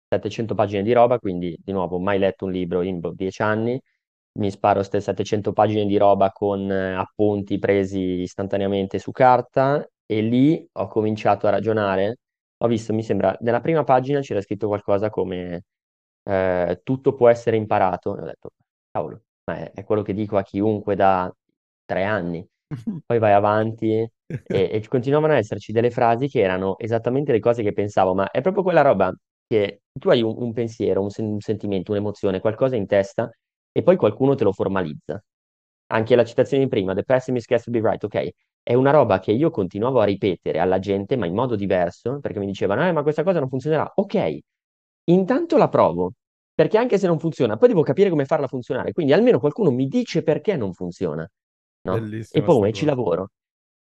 700 0.09 0.53
pagine 0.55 0.83
di 0.83 0.93
roba, 0.93 1.17
quindi 1.19 1.57
di 1.63 1.71
nuovo 1.71 1.97
mai 1.99 2.19
letto 2.19 2.45
un 2.45 2.51
libro 2.51 2.81
in 2.83 2.99
boh, 2.99 3.13
10 3.13 3.41
anni, 3.41 3.81
mi 4.39 4.51
sparo 4.51 4.75
queste 4.75 5.01
700 5.01 5.53
pagine 5.53 5.85
di 5.85 5.97
roba 5.97 6.31
con 6.31 6.69
eh, 6.71 6.93
appunti 6.93 7.57
presi 7.59 8.21
istantaneamente 8.21 8.99
su 8.99 9.11
carta 9.11 9.87
e 10.05 10.21
lì 10.21 10.67
ho 10.73 10.87
cominciato 10.87 11.47
a 11.47 11.51
ragionare, 11.51 12.17
ho 12.57 12.67
visto, 12.67 12.93
mi 12.93 13.03
sembra, 13.03 13.35
nella 13.41 13.61
prima 13.61 13.83
pagina 13.83 14.19
c'era 14.21 14.41
scritto 14.41 14.67
qualcosa 14.67 15.09
come 15.09 15.63
eh, 16.23 16.81
tutto 16.83 17.15
può 17.15 17.29
essere 17.29 17.57
imparato, 17.57 18.17
e 18.17 18.21
ho 18.21 18.25
detto, 18.25 18.49
cavolo, 18.91 19.21
ma 19.45 19.57
è, 19.57 19.71
è 19.73 19.83
quello 19.83 20.01
che 20.03 20.13
dico 20.13 20.37
a 20.37 20.43
chiunque 20.43 20.95
da 20.95 21.31
tre 21.91 22.03
anni 22.03 22.45
poi 23.05 23.19
vai 23.19 23.33
avanti 23.33 23.91
e, 23.93 24.09
e 24.47 24.87
continuavano 24.87 25.33
ad 25.33 25.39
esserci 25.39 25.71
delle 25.71 25.91
frasi 25.91 26.27
che 26.27 26.41
erano 26.41 26.77
esattamente 26.79 27.31
le 27.31 27.39
cose 27.39 27.63
che 27.63 27.73
pensavo, 27.73 28.13
ma 28.13 28.29
è 28.31 28.41
proprio 28.41 28.63
quella 28.63 28.81
roba 28.81 29.13
che 29.47 29.81
tu 29.93 30.09
hai 30.09 30.21
un, 30.21 30.35
un 30.37 30.53
pensiero, 30.53 31.01
un, 31.01 31.09
sen- 31.09 31.25
un 31.33 31.39
sentimento, 31.41 31.91
un'emozione, 31.91 32.39
qualcosa 32.39 32.75
in 32.75 32.87
testa 32.87 33.29
e 33.71 33.83
poi 33.83 33.95
qualcuno 33.97 34.35
te 34.35 34.43
lo 34.43 34.51
formalizza. 34.53 35.21
Anche 35.87 36.15
la 36.15 36.23
citazione 36.23 36.63
di 36.63 36.69
prima, 36.69 36.93
The 36.93 37.03
pessimist 37.03 37.47
gets 37.47 37.65
to 37.65 37.71
be 37.71 37.79
right, 37.81 38.01
ok? 38.03 38.29
È 38.63 38.73
una 38.73 38.91
roba 38.91 39.19
che 39.19 39.31
io 39.33 39.49
continuavo 39.49 39.99
a 39.99 40.05
ripetere 40.05 40.59
alla 40.59 40.79
gente, 40.79 41.17
ma 41.17 41.25
in 41.25 41.33
modo 41.33 41.55
diverso, 41.55 42.19
perché 42.21 42.39
mi 42.39 42.45
dicevano, 42.45 42.87
eh, 42.87 42.91
ma 42.93 43.01
questa 43.03 43.23
cosa 43.23 43.39
non 43.39 43.49
funzionerà. 43.49 43.91
Ok, 43.95 44.37
intanto 45.05 45.57
la 45.57 45.69
provo, 45.69 46.13
perché 46.53 46.77
anche 46.77 46.97
se 46.97 47.07
non 47.07 47.19
funziona, 47.19 47.57
poi 47.57 47.69
devo 47.69 47.81
capire 47.83 48.09
come 48.09 48.25
farla 48.25 48.47
funzionare. 48.47 48.91
Quindi 48.93 49.13
almeno 49.13 49.39
qualcuno 49.39 49.71
mi 49.71 49.87
dice 49.87 50.23
perché 50.23 50.55
non 50.55 50.73
funziona 50.73 51.27
no? 51.83 51.95
E 51.95 52.41
poi 52.41 52.73
ci 52.73 52.85
cosa. 52.85 52.95
lavoro. 52.95 53.29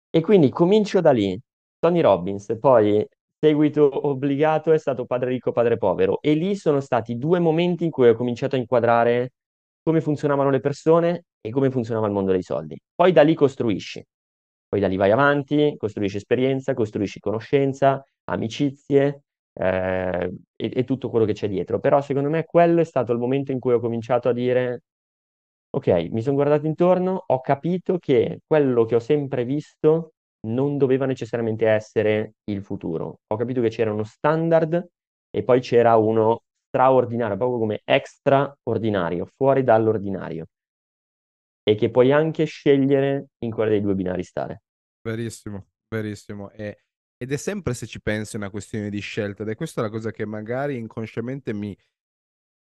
E 0.10 0.22
quindi 0.22 0.50
comincio 0.50 1.02
da 1.02 1.12
lì. 1.12 1.40
Tony 1.80 2.02
Robbins, 2.02 2.56
poi 2.60 3.06
seguito 3.40 4.08
obbligato 4.08 4.72
è 4.72 4.78
stato 4.78 5.06
Padre 5.06 5.30
ricco, 5.30 5.52
padre 5.52 5.78
povero. 5.78 6.22
E 6.22 6.34
lì 6.34 6.56
sono 6.56 6.80
stati 6.80 7.18
due 7.18 7.40
momenti 7.40 7.84
in 7.84 7.92
cui 7.92 8.08
ho 8.08 8.16
cominciato 8.16 8.56
a 8.56 8.60
inquadrare 8.60 9.34
come 9.84 10.00
funzionavano 10.00 10.50
le 10.50 10.62
persone 10.62 11.26
e 11.42 11.52
come 11.52 11.70
funzionava 11.70 12.08
il 12.08 12.14
mondo 12.14 12.32
dei 12.32 12.42
soldi. 12.42 12.80
Poi 12.96 13.12
da 13.12 13.22
lì 13.22 13.34
costruisci. 13.34 14.02
Poi 14.70 14.80
da 14.80 14.88
lì 14.88 14.96
vai 14.96 15.12
avanti, 15.12 15.76
costruisci 15.78 16.18
esperienza, 16.18 16.74
costruisci 16.74 17.20
conoscenza, 17.20 18.04
amicizie 18.26 19.24
eh, 19.54 20.34
e, 20.56 20.72
e 20.74 20.84
tutto 20.86 21.10
quello 21.10 21.26
che 21.26 21.34
c'è 21.34 21.50
dietro. 21.50 21.80
Però 21.80 22.00
secondo 22.02 22.30
me 22.30 22.46
quello 22.46 22.80
è 22.80 22.86
stato 22.86 23.12
il 23.12 23.20
momento 23.20 23.52
in 23.52 23.60
cui 23.60 23.74
ho 23.74 23.80
cominciato 23.80 24.30
a 24.30 24.34
dire 24.34 24.84
Ok, 25.76 25.88
mi 26.12 26.22
sono 26.22 26.36
guardato 26.36 26.68
intorno, 26.68 27.24
ho 27.26 27.42
capito 27.42 27.98
che 27.98 28.42
quello 28.46 28.86
che 28.86 28.96
ho 28.96 29.00
sempre 29.00 29.44
visto 29.44 30.14
non 30.48 30.78
doveva 30.78 31.06
necessariamente 31.08 31.68
essere 31.68 32.34
il 32.46 32.64
futuro. 32.64 33.22
Ho 33.28 33.36
capito 33.38 33.60
che 33.62 33.70
c'era 33.70 33.92
uno 33.92 34.04
standard 34.04 34.88
e 35.32 35.44
poi 35.44 35.62
c'era 35.62 35.96
uno 35.98 36.44
straordinario, 36.68 37.38
proprio 37.38 37.58
come 37.58 37.82
extraordinario, 37.86 39.26
fuori 39.36 39.64
dall'ordinario, 39.64 40.46
e 41.64 41.76
che 41.76 41.90
puoi 41.90 42.12
anche 42.12 42.46
scegliere 42.46 43.28
in 43.40 43.52
quale 43.52 43.72
dei 43.72 43.82
due 43.82 43.96
binari 43.96 44.24
stare. 44.24 44.62
Verissimo, 45.02 45.68
verissimo. 45.88 46.52
E- 46.52 46.80
ed 47.18 47.32
è 47.32 47.38
sempre, 47.38 47.74
se 47.74 47.86
ci 47.86 48.02
pensi, 48.02 48.36
una 48.36 48.50
questione 48.50 48.90
di 48.90 49.00
scelta. 49.00 49.44
Ed 49.44 49.50
è 49.50 49.56
questa 49.56 49.82
la 49.82 49.90
cosa 49.90 50.12
che 50.12 50.26
magari 50.26 50.78
inconsciamente 50.78 51.54
mi... 51.54 51.76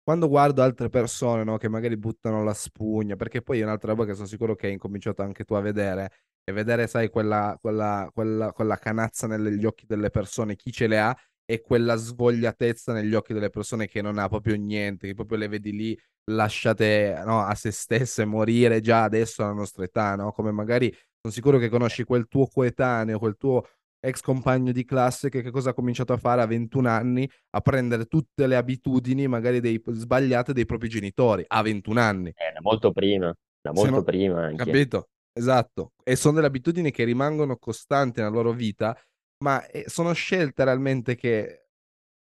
Quando 0.04 0.28
guardo 0.28 0.62
altre 0.62 0.90
persone, 0.90 1.44
no, 1.44 1.56
che 1.56 1.68
magari 1.68 1.96
buttano 1.96 2.44
la 2.44 2.52
spugna, 2.52 3.16
perché 3.16 3.40
poi 3.40 3.60
è 3.60 3.62
un'altra 3.62 3.92
roba 3.92 4.04
che 4.04 4.12
sono 4.12 4.26
sicuro 4.26 4.54
che 4.54 4.66
hai 4.66 4.74
incominciato 4.74 5.22
anche 5.22 5.44
tu 5.44 5.54
a 5.54 5.60
vedere, 5.60 6.10
e 6.44 6.52
vedere, 6.52 6.86
sai, 6.86 7.08
quella, 7.08 7.56
quella, 7.58 8.10
quella, 8.12 8.52
quella 8.52 8.76
canazza 8.76 9.26
negli 9.26 9.64
occhi 9.64 9.86
delle 9.86 10.10
persone, 10.10 10.56
chi 10.56 10.70
ce 10.72 10.88
le 10.88 10.98
ha, 10.98 11.16
e 11.46 11.62
quella 11.62 11.94
svogliatezza 11.96 12.92
negli 12.92 13.14
occhi 13.14 13.32
delle 13.32 13.48
persone 13.48 13.86
che 13.86 14.02
non 14.02 14.18
ha 14.18 14.28
proprio 14.28 14.56
niente, 14.56 15.06
che 15.06 15.14
proprio 15.14 15.38
le 15.38 15.48
vedi 15.48 15.72
lì 15.72 15.98
lasciate 16.30 17.22
no, 17.24 17.42
a 17.42 17.54
se 17.54 17.70
stesse 17.70 18.26
morire 18.26 18.80
già 18.80 19.04
adesso 19.04 19.42
alla 19.42 19.52
nostra 19.52 19.84
età, 19.84 20.16
no? 20.16 20.32
Come 20.32 20.52
magari 20.52 20.90
sono 21.20 21.32
sicuro 21.32 21.58
che 21.58 21.70
conosci 21.70 22.04
quel 22.04 22.28
tuo 22.28 22.46
coetaneo, 22.46 23.18
quel 23.18 23.36
tuo 23.36 23.66
ex 24.04 24.20
compagno 24.20 24.70
di 24.70 24.84
classe 24.84 25.28
che, 25.28 25.42
che 25.42 25.50
cosa 25.50 25.70
ha 25.70 25.74
cominciato 25.74 26.12
a 26.12 26.16
fare 26.16 26.42
a 26.42 26.46
21 26.46 26.88
anni? 26.88 27.30
A 27.50 27.60
prendere 27.60 28.04
tutte 28.04 28.46
le 28.46 28.56
abitudini 28.56 29.26
magari 29.26 29.60
dei, 29.60 29.82
sbagliate 29.84 30.52
dei 30.52 30.66
propri 30.66 30.88
genitori 30.88 31.44
a 31.46 31.62
21 31.62 32.00
anni. 32.00 32.28
Eh, 32.28 32.52
da 32.52 32.60
molto 32.60 32.92
prima, 32.92 33.34
da 33.60 33.72
molto 33.72 33.90
no- 33.90 34.02
prima 34.02 34.44
anche. 34.44 34.64
capito? 34.64 35.08
Esatto. 35.32 35.92
E 36.04 36.14
sono 36.14 36.34
delle 36.34 36.46
abitudini 36.46 36.90
che 36.90 37.04
rimangono 37.04 37.56
costanti 37.56 38.20
nella 38.20 38.32
loro 38.32 38.52
vita, 38.52 38.96
ma 39.42 39.66
eh, 39.66 39.84
sono 39.88 40.12
scelte 40.12 40.62
realmente 40.64 41.16
che 41.16 41.64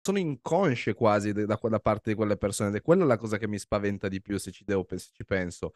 sono 0.01 0.19
inconsce 0.19 0.95
quasi 0.95 1.33
da, 1.33 1.59
da 1.61 1.81
parte 1.81 2.11
di 2.11 2.17
quelle 2.17 2.37
persone. 2.37 2.71
Ed 2.71 2.77
è 2.77 2.83
quella 2.83 3.05
la 3.05 3.17
cosa 3.17 3.39
che 3.39 3.47
mi 3.47 3.59
spaventa 3.59 4.09
di 4.09 4.21
più 4.21 4.39
se 4.39 4.51
ci, 4.51 4.65
devo, 4.65 4.87
se 4.89 5.09
ci 5.13 5.25
penso. 5.25 5.75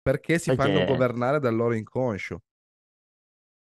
Perché 0.00 0.38
si 0.38 0.54
Sai 0.54 0.56
fanno 0.56 0.84
governare 0.84 1.38
dal 1.38 1.54
loro 1.54 1.74
inconscio. 1.74 2.42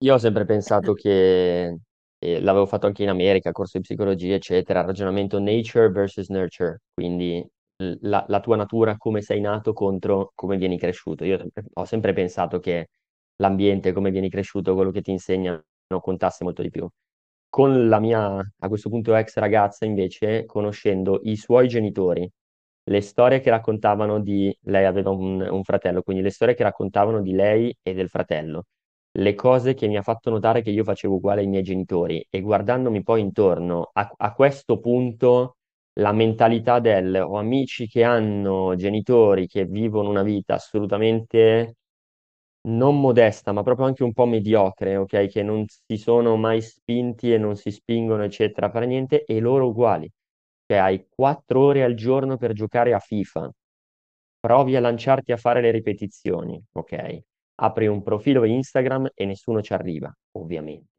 Io 0.02 0.14
ho 0.14 0.18
sempre 0.18 0.44
pensato 0.44 0.94
che, 0.94 1.78
e 2.18 2.40
l'avevo 2.40 2.66
fatto 2.66 2.86
anche 2.86 3.02
in 3.04 3.08
America, 3.08 3.52
corso 3.52 3.78
di 3.78 3.84
psicologia, 3.84 4.34
eccetera, 4.34 4.82
ragionamento 4.82 5.38
nature 5.38 5.90
versus 5.90 6.28
nurture, 6.28 6.80
quindi 6.92 7.44
l- 7.76 7.92
la, 8.00 8.24
la 8.28 8.40
tua 8.40 8.56
natura, 8.56 8.96
come 8.96 9.20
sei 9.22 9.40
nato 9.40 9.72
contro 9.72 10.32
come 10.34 10.56
vieni 10.56 10.76
cresciuto. 10.78 11.24
Io 11.24 11.46
ho 11.74 11.84
sempre 11.84 12.12
pensato 12.14 12.58
che 12.58 12.88
l'ambiente, 13.36 13.92
come 13.92 14.10
vieni 14.10 14.28
cresciuto, 14.28 14.74
quello 14.74 14.90
che 14.90 15.02
ti 15.02 15.12
insegnano, 15.12 15.62
contasse 16.00 16.42
molto 16.44 16.62
di 16.62 16.70
più. 16.70 16.88
Con 17.48 17.88
la 17.88 18.00
mia, 18.00 18.38
a 18.38 18.68
questo 18.68 18.88
punto, 18.88 19.14
ex 19.14 19.36
ragazza, 19.36 19.84
invece, 19.84 20.46
conoscendo 20.46 21.20
i 21.24 21.36
suoi 21.36 21.68
genitori, 21.68 22.28
le 22.84 23.00
storie 23.00 23.40
che 23.40 23.50
raccontavano 23.50 24.20
di... 24.20 24.54
Lei 24.62 24.84
aveva 24.84 25.10
un, 25.10 25.40
un 25.40 25.62
fratello, 25.62 26.02
quindi 26.02 26.22
le 26.22 26.30
storie 26.30 26.54
che 26.54 26.62
raccontavano 26.64 27.20
di 27.20 27.32
lei 27.32 27.74
e 27.82 27.94
del 27.94 28.08
fratello 28.08 28.64
le 29.18 29.34
cose 29.34 29.74
che 29.74 29.86
mi 29.88 29.96
ha 29.96 30.02
fatto 30.02 30.30
notare 30.30 30.62
che 30.62 30.70
io 30.70 30.84
facevo 30.84 31.14
uguale 31.16 31.40
ai 31.42 31.46
miei 31.46 31.62
genitori 31.62 32.26
e 32.30 32.40
guardandomi 32.40 33.02
poi 33.02 33.20
intorno, 33.20 33.90
a, 33.92 34.10
a 34.16 34.32
questo 34.34 34.78
punto 34.80 35.56
la 36.00 36.12
mentalità 36.12 36.78
del 36.80 37.14
ho 37.16 37.36
amici 37.38 37.86
che 37.86 38.02
hanno 38.04 38.74
genitori 38.76 39.46
che 39.46 39.66
vivono 39.66 40.08
una 40.08 40.22
vita 40.22 40.54
assolutamente 40.54 41.76
non 42.68 43.00
modesta, 43.00 43.52
ma 43.52 43.62
proprio 43.62 43.86
anche 43.86 44.02
un 44.04 44.12
po' 44.12 44.26
mediocre, 44.26 44.96
ok? 44.96 45.26
Che 45.28 45.42
non 45.42 45.64
si 45.68 45.96
sono 45.96 46.36
mai 46.36 46.60
spinti 46.62 47.32
e 47.32 47.38
non 47.38 47.56
si 47.56 47.70
spingono, 47.70 48.22
eccetera, 48.24 48.70
fare 48.70 48.86
niente, 48.86 49.24
e 49.24 49.40
loro 49.40 49.68
uguali. 49.68 50.08
Cioè 50.66 50.78
hai 50.78 51.06
quattro 51.08 51.60
ore 51.62 51.82
al 51.84 51.94
giorno 51.94 52.36
per 52.36 52.52
giocare 52.52 52.94
a 52.94 52.98
FIFA 53.00 53.50
provi 54.40 54.76
a 54.76 54.80
lanciarti 54.80 55.32
a 55.32 55.36
fare 55.36 55.60
le 55.60 55.70
ripetizioni, 55.70 56.62
ok? 56.72 57.22
Apri 57.56 57.86
un 57.86 58.02
profilo 58.02 58.44
Instagram 58.44 59.10
e 59.14 59.24
nessuno 59.24 59.62
ci 59.62 59.72
arriva, 59.72 60.12
ovviamente. 60.32 60.90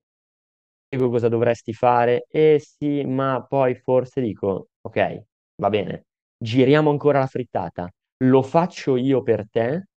Dico 0.88 1.10
cosa 1.10 1.28
dovresti 1.28 1.74
fare? 1.74 2.26
Eh 2.30 2.60
sì, 2.64 3.04
ma 3.04 3.44
poi 3.48 3.74
forse 3.76 4.22
dico, 4.22 4.70
ok, 4.82 5.24
va 5.56 5.70
bene, 5.70 6.06
giriamo 6.38 6.90
ancora 6.92 7.20
la 7.20 7.26
frittata, 7.28 7.90
lo 8.26 8.44
faccio 8.44 8.96
io 8.96 9.24
per 9.24 9.48
te, 9.50 9.88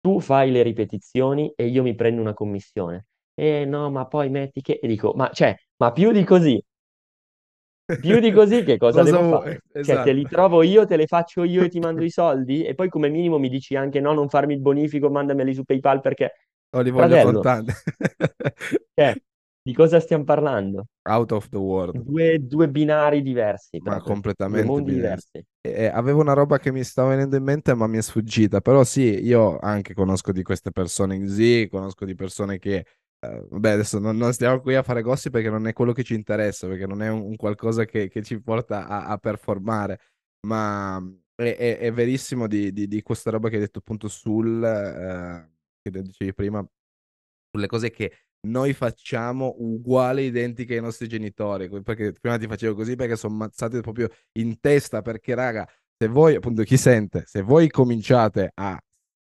tu 0.00 0.20
fai 0.20 0.50
le 0.50 0.62
ripetizioni 0.62 1.52
e 1.54 1.66
io 1.66 1.82
mi 1.82 1.94
prendo 1.94 2.20
una 2.22 2.32
commissione. 2.34 3.06
Eh 3.34 3.64
no, 3.66 3.90
ma 3.90 4.06
poi 4.06 4.30
metti 4.30 4.62
che... 4.62 4.78
E 4.82 4.86
dico, 4.88 5.12
ma 5.14 5.30
cioè, 5.32 5.54
ma 5.76 5.92
più 5.92 6.12
di 6.12 6.24
così, 6.24 6.60
più 7.96 8.18
di 8.20 8.30
così 8.32 8.62
che 8.62 8.76
cosa, 8.76 9.02
Cosa 9.02 9.02
devo 9.02 9.22
fare? 9.24 9.60
Cioè, 9.80 10.00
te 10.00 10.12
Esatto. 10.12 10.12
li 10.12 10.26
trovo 10.26 10.62
io, 10.62 10.84
te 10.86 10.96
le 10.96 11.06
faccio 11.06 11.44
io 11.44 11.62
e 11.62 11.68
ti 11.68 11.80
mando 11.80 12.04
i 12.04 12.10
soldi? 12.10 12.64
E 12.64 12.74
poi 12.74 12.88
come 12.88 13.08
minimo 13.08 13.38
mi 13.38 13.48
dici 13.48 13.76
anche 13.76 14.00
no, 14.00 14.12
non 14.12 14.28
farmi 14.28 14.54
il 14.54 14.60
bonifico, 14.60 15.10
mandameli 15.10 15.54
su 15.54 15.64
PayPal 15.64 16.00
perché... 16.00 16.32
O 16.72 16.80
li 16.82 16.90
voglio 16.90 17.18
Fratello, 17.18 17.18
contanti. 17.18 17.72
cioè, 18.94 19.16
di 19.62 19.72
cosa 19.74 20.00
stiamo 20.00 20.24
parlando? 20.24 20.86
Out 21.06 21.32
of 21.32 21.48
the 21.50 21.58
world. 21.58 22.06
Due, 22.06 22.38
due 22.40 22.68
binari 22.68 23.22
diversi 23.22 23.80
Ma 23.80 24.00
proprio, 24.00 24.16
due 24.44 24.62
completamente 24.62 24.62
mondi 24.62 24.94
diversi. 24.94 25.44
E- 25.60 25.86
avevo 25.86 26.20
una 26.20 26.32
roba 26.32 26.58
che 26.58 26.72
mi 26.72 26.82
stava 26.84 27.10
venendo 27.10 27.36
in 27.36 27.42
mente, 27.42 27.74
ma 27.74 27.86
mi 27.86 27.98
è 27.98 28.02
sfuggita. 28.02 28.60
Però 28.60 28.84
sì, 28.84 29.02
io 29.24 29.58
anche 29.58 29.94
conosco 29.94 30.32
di 30.32 30.42
queste 30.42 30.70
persone 30.72 31.18
così, 31.18 31.68
conosco 31.70 32.04
di 32.04 32.14
persone 32.14 32.58
che. 32.58 32.84
Eh, 33.20 33.46
vabbè, 33.50 33.70
adesso 33.70 33.98
non, 33.98 34.16
non 34.16 34.32
stiamo 34.32 34.60
qui 34.60 34.74
a 34.74 34.82
fare 34.82 35.02
gossip 35.02 35.32
perché 35.32 35.50
non 35.50 35.66
è 35.66 35.72
quello 35.72 35.92
che 35.92 36.04
ci 36.04 36.14
interessa, 36.14 36.66
perché 36.68 36.86
non 36.86 37.02
è 37.02 37.08
un, 37.08 37.20
un 37.22 37.36
qualcosa 37.36 37.84
che, 37.84 38.08
che 38.08 38.22
ci 38.22 38.40
porta 38.40 38.86
a, 38.86 39.06
a 39.06 39.18
performare. 39.18 40.00
Ma 40.46 41.02
è, 41.34 41.56
è- 41.56 41.78
è 41.78 41.92
verissimo 41.92 42.46
di, 42.46 42.72
di- 42.72 42.86
di 42.88 43.02
questa 43.02 43.30
roba 43.30 43.48
che 43.48 43.56
hai 43.56 43.60
detto 43.62 43.78
appunto 43.80 44.08
sul. 44.08 44.62
eh, 44.64 45.50
che 45.82 46.02
dicevi 46.02 46.34
prima, 46.34 46.64
sulle 47.50 47.66
cose 47.66 47.90
che 47.90 48.12
noi 48.46 48.72
facciamo 48.72 49.56
uguali, 49.58 50.24
identiche 50.24 50.74
ai 50.74 50.80
nostri 50.80 51.08
genitori. 51.08 51.68
Perché 51.82 52.12
prima 52.12 52.38
ti 52.38 52.46
facevo 52.46 52.74
così 52.74 52.94
perché 52.96 53.16
sono 53.16 53.34
ammazzati 53.34 53.80
proprio 53.80 54.08
in 54.38 54.60
testa. 54.60 55.02
Perché, 55.02 55.34
raga, 55.34 55.68
se 55.96 56.08
voi, 56.08 56.36
appunto, 56.36 56.62
chi 56.62 56.76
sente, 56.76 57.24
se 57.26 57.42
voi 57.42 57.68
cominciate 57.68 58.50
a 58.54 58.80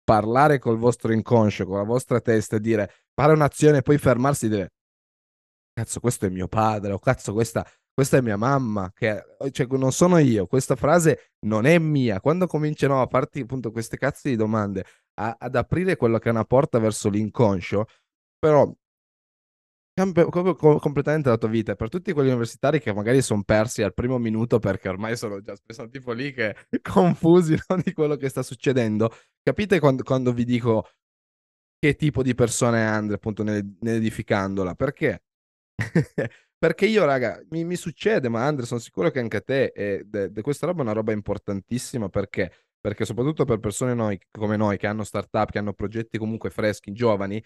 parlare 0.05 0.59
col 0.59 0.79
vostro 0.79 1.13
inconscio, 1.13 1.67
con 1.67 1.77
la 1.77 1.85
vostra 1.85 2.21
testa 2.21 2.57
e 2.57 2.61
dire 2.61 2.91
fare 3.15 3.33
un'azione 3.33 3.79
e 3.79 3.83
poi 3.83 3.99
fermarsi 3.99 4.47
e 4.47 4.49
dire 4.49 4.73
cazzo, 5.73 6.01
questo 6.01 6.27
è 6.27 6.29
mio 6.29 6.49
padre, 6.49 6.93
o 6.93 6.99
cazzo, 6.99 7.33
questa, 7.33 7.67
questa 7.93 8.19
è 8.19 8.21
mia 8.21 8.37
mamma, 8.37 8.91
che 8.95 9.23
cioè, 9.51 9.67
non 9.71 9.93
sono 9.93 10.19
io, 10.19 10.47
questa 10.47 10.77
frase 10.77 11.33
non 11.47 11.67
è 11.67 11.79
mia. 11.79 12.21
Quando 12.21 12.47
cominciano 12.47 13.01
a 13.01 13.07
farti 13.07 13.41
appunto 13.41 13.71
queste 13.71 13.97
cazzo 13.97 14.29
di 14.29 14.37
domande, 14.37 14.85
a- 15.15 15.37
ad 15.39 15.57
aprire 15.57 15.97
quella 15.97 16.19
che 16.19 16.29
è 16.29 16.33
una 16.33 16.45
porta 16.45 16.79
verso 16.79 17.09
l'inconscio, 17.09 17.87
però 18.39 18.71
cambia 19.95 20.27
completamente 20.27 21.29
la 21.29 21.37
tua 21.37 21.49
vita. 21.49 21.75
Per 21.75 21.89
tutti 21.89 22.13
quegli 22.13 22.29
universitari 22.29 22.81
che 22.81 22.93
magari 22.95 23.21
sono 23.23 23.43
persi 23.43 23.83
al 23.83 23.95
primo 23.95 24.19
minuto 24.19 24.59
perché 24.59 24.89
ormai 24.89 25.17
sono 25.17 25.41
già 25.41 25.55
sono 25.67 25.89
tipo 25.89 26.13
lì 26.13 26.33
che 26.33 26.57
confusi 26.83 27.59
no, 27.69 27.77
di 27.77 27.93
quello 27.93 28.17
che 28.17 28.29
sta 28.29 28.43
succedendo, 28.43 29.11
capite 29.43 29.81
quando, 29.81 30.03
quando 30.03 30.33
vi 30.33 30.45
dico 30.45 30.89
che 31.83 31.97
tipo 31.97 32.23
di 32.23 32.33
persona 32.37 32.77
è 32.77 32.83
Andre 32.83 33.17
appunto 33.17 33.43
nel- 33.43 33.77
nell'edificandola? 33.81 34.77
Perché? 34.77 35.25
Perché 36.57 36.87
io, 36.87 37.05
raga, 37.05 37.41
mi, 37.51 37.65
mi 37.65 37.75
succede, 37.75 38.29
ma 38.29 38.47
Andre, 38.47 38.67
sono 38.67 38.79
sicuro 38.79 39.11
che 39.11 39.19
anche 39.19 39.39
a 39.39 39.41
te, 39.41 39.73
e 39.75 40.05
de- 40.07 40.31
de- 40.31 40.43
questa 40.43 40.67
roba 40.67 40.79
è 40.81 40.83
una 40.85 40.93
roba 40.93 41.11
importantissima 41.11 42.09
perché? 42.09 42.53
Perché 42.81 43.05
soprattutto 43.05 43.45
per 43.45 43.59
persone 43.59 43.95
noi, 43.95 44.17
come 44.31 44.57
noi 44.57 44.77
che 44.79 44.87
hanno 44.87 45.03
startup, 45.03 45.51
che 45.51 45.59
hanno 45.59 45.73
progetti 45.73 46.19
comunque 46.19 46.51
freschi, 46.51 46.93
giovani, 46.93 47.43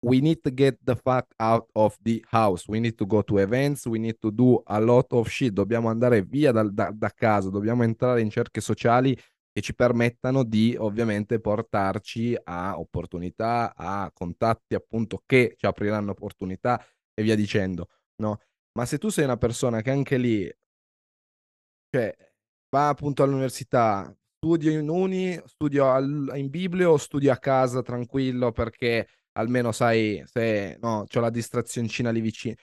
we 0.00 0.18
need 0.18 0.40
to 0.40 0.50
get 0.52 0.78
the 0.82 0.96
fuck 0.96 1.26
out 1.36 1.68
of 1.74 1.96
the 2.02 2.20
house. 2.32 2.64
We 2.68 2.80
need 2.80 2.96
to 2.96 3.06
go 3.06 3.22
to 3.22 3.38
events, 3.38 3.86
we 3.86 3.98
need 4.00 4.18
to 4.18 4.30
do 4.32 4.60
a 4.66 4.80
lot 4.80 5.12
of 5.12 5.28
shit. 5.28 5.52
Dobbiamo 5.52 5.88
andare 5.88 6.22
via 6.22 6.50
dal- 6.50 6.72
da, 6.74 6.90
da 6.92 7.10
casa, 7.14 7.50
dobbiamo 7.50 7.84
entrare 7.84 8.22
in 8.22 8.30
cerche 8.30 8.60
sociali 8.60 9.16
che 9.58 9.60
ci 9.60 9.74
permettano 9.74 10.44
di 10.44 10.76
ovviamente 10.78 11.40
portarci 11.40 12.36
a 12.44 12.78
opportunità, 12.78 13.74
a 13.74 14.10
contatti 14.12 14.74
appunto 14.74 15.22
che 15.26 15.54
ci 15.56 15.66
apriranno 15.66 16.12
opportunità 16.12 16.80
e 17.14 17.22
via 17.22 17.34
dicendo, 17.34 17.88
no? 18.16 18.40
Ma 18.72 18.86
se 18.86 18.98
tu 18.98 19.08
sei 19.08 19.24
una 19.24 19.36
persona 19.36 19.82
che 19.82 19.90
anche 19.90 20.16
lì, 20.16 20.48
cioè, 21.90 22.14
va 22.70 22.88
appunto 22.88 23.22
all'università, 23.22 24.14
studio 24.36 24.70
in 24.70 24.88
uni, 24.88 25.40
studio 25.46 25.90
al- 25.90 26.32
in 26.36 26.48
biblio 26.50 26.92
o 26.92 26.96
studio 26.96 27.32
a 27.32 27.38
casa 27.38 27.82
tranquillo 27.82 28.52
perché 28.52 29.08
almeno 29.32 29.72
sai 29.72 30.22
se 30.26 30.76
no, 30.80 31.04
c'ho 31.08 31.20
la 31.20 31.30
distrazioncina 31.30 32.10
lì 32.10 32.20
vicino. 32.20 32.54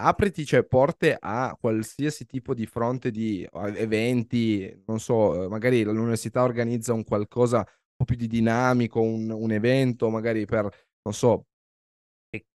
Apriti, 0.00 0.44
cioè, 0.44 0.64
porte 0.64 1.16
a 1.18 1.56
qualsiasi 1.60 2.24
tipo 2.24 2.54
di 2.54 2.66
fronte 2.66 3.10
di 3.10 3.46
eventi, 3.74 4.82
non 4.86 5.00
so, 5.00 5.44
eh, 5.44 5.48
magari 5.48 5.82
l'università 5.82 6.42
organizza 6.44 6.92
un 6.92 7.02
qualcosa 7.02 7.58
un 7.58 7.64
po' 7.96 8.04
più 8.04 8.14
di 8.14 8.28
dinamico, 8.28 9.00
un, 9.00 9.28
un 9.30 9.50
evento, 9.50 10.08
magari 10.08 10.44
per, 10.44 10.68
non 11.02 11.14
so, 11.14 11.46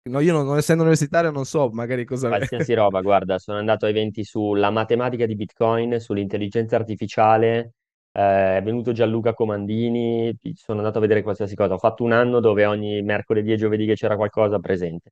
no, 0.10 0.19
io 0.19 0.34
non, 0.34 0.45
non 0.45 0.58
essendo 0.58 0.84
universitario 0.84 1.32
non 1.32 1.45
so 1.45 1.69
magari 1.71 2.06
cosa... 2.06 2.29
Qualsiasi 2.29 2.73
roba, 2.73 3.01
guarda, 3.01 3.38
sono 3.39 3.58
andato 3.58 3.86
a 3.86 3.89
eventi 3.89 4.23
sulla 4.23 4.69
matematica 4.69 5.25
di 5.25 5.36
Bitcoin, 5.36 5.99
sull'intelligenza 5.99 6.75
artificiale, 6.75 7.73
eh, 8.12 8.58
è 8.58 8.62
venuto 8.63 8.91
Gianluca 8.91 9.34
Comandini, 9.34 10.38
sono 10.53 10.79
andato 10.79 10.99
a 10.99 11.01
vedere 11.01 11.23
qualsiasi 11.23 11.56
cosa. 11.56 11.73
Ho 11.73 11.77
fatto 11.79 12.03
un 12.03 12.12
anno 12.12 12.39
dove 12.39 12.65
ogni 12.65 13.01
mercoledì 13.01 13.51
e 13.51 13.58
giovedì 13.58 13.86
che 13.86 13.95
c'era 13.95 14.15
qualcosa 14.15 14.60
presente, 14.60 15.12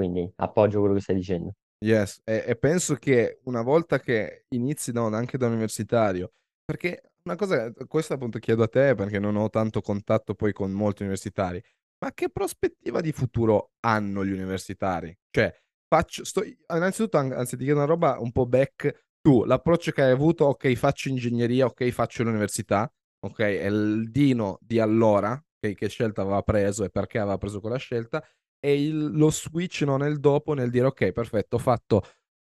quindi 0.00 0.30
appoggio 0.36 0.80
quello 0.80 0.94
che 0.94 1.00
stai 1.00 1.16
dicendo. 1.16 1.54
Yes, 1.82 2.20
e, 2.24 2.44
e 2.46 2.56
penso 2.56 2.94
che 2.96 3.40
una 3.44 3.62
volta 3.62 3.98
che 4.00 4.44
inizi 4.48 4.92
da- 4.92 5.06
anche 5.06 5.38
da 5.38 5.46
universitario, 5.46 6.32
perché 6.64 7.12
una 7.22 7.36
cosa, 7.36 7.72
questo 7.86 8.14
appunto 8.14 8.38
chiedo 8.38 8.62
a 8.62 8.68
te 8.68 8.94
perché 8.94 9.18
non 9.18 9.36
ho 9.36 9.48
tanto 9.48 9.80
contatto 9.80 10.34
poi 10.34 10.52
con 10.52 10.72
molti 10.72 11.02
universitari, 11.02 11.62
ma 12.02 12.12
che 12.12 12.30
prospettiva 12.30 13.00
di 13.00 13.12
futuro 13.12 13.72
hanno 13.80 14.24
gli 14.24 14.32
universitari? 14.32 15.16
Cioè, 15.30 15.54
faccio, 15.88 16.24
sto, 16.24 16.42
innanzitutto, 16.68 17.18
an- 17.18 17.32
anzi 17.32 17.56
ti 17.56 17.64
chiedo 17.64 17.78
una 17.78 17.88
roba 17.88 18.18
un 18.18 18.32
po' 18.32 18.46
back, 18.46 19.08
tu, 19.20 19.44
l'approccio 19.44 19.90
che 19.92 20.02
hai 20.02 20.10
avuto, 20.10 20.46
ok, 20.46 20.74
faccio 20.74 21.08
ingegneria, 21.08 21.66
ok, 21.66 21.88
faccio 21.90 22.22
l'università, 22.22 22.90
ok, 23.20 23.38
è 23.38 23.66
il 23.66 24.10
Dino 24.10 24.58
di 24.60 24.80
allora, 24.80 25.32
ok, 25.32 25.74
che 25.74 25.88
scelta 25.88 26.22
aveva 26.22 26.42
preso 26.42 26.84
e 26.84 26.90
perché 26.90 27.18
aveva 27.18 27.36
preso 27.36 27.60
quella 27.60 27.76
scelta, 27.76 28.22
e 28.60 28.82
il- 28.84 29.12
lo 29.16 29.30
switch 29.30 29.82
no, 29.82 29.96
nel 29.96 30.20
dopo 30.20 30.54
nel 30.54 30.70
dire 30.70 30.86
ok, 30.86 31.12
perfetto, 31.12 31.56
ho 31.56 31.58
fatto 31.58 32.02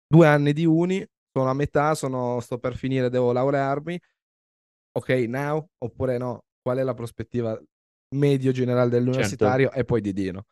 due 0.08 0.28
anni 0.28 0.54
di 0.54 0.66
uni, 0.66 1.06
sono 1.32 1.50
a 1.50 1.54
metà, 1.54 1.96
sono, 1.96 2.40
sto 2.42 2.60
per 2.60 2.76
finire, 2.76 3.10
devo 3.10 3.32
laurearmi, 3.34 4.00
ok, 4.94 5.10
now, 5.28 5.66
oppure 5.80 6.18
no, 6.18 6.44
qual 6.62 6.78
è 6.78 6.84
la 6.84 6.94
prospettiva 6.94 7.60
medio 8.16 8.52
generale 8.52 8.90
Certo. 8.90 8.98
dell'universitario 8.98 9.72
e 9.72 9.86
poi 9.86 10.02
di 10.02 10.14
Dino. 10.14 10.46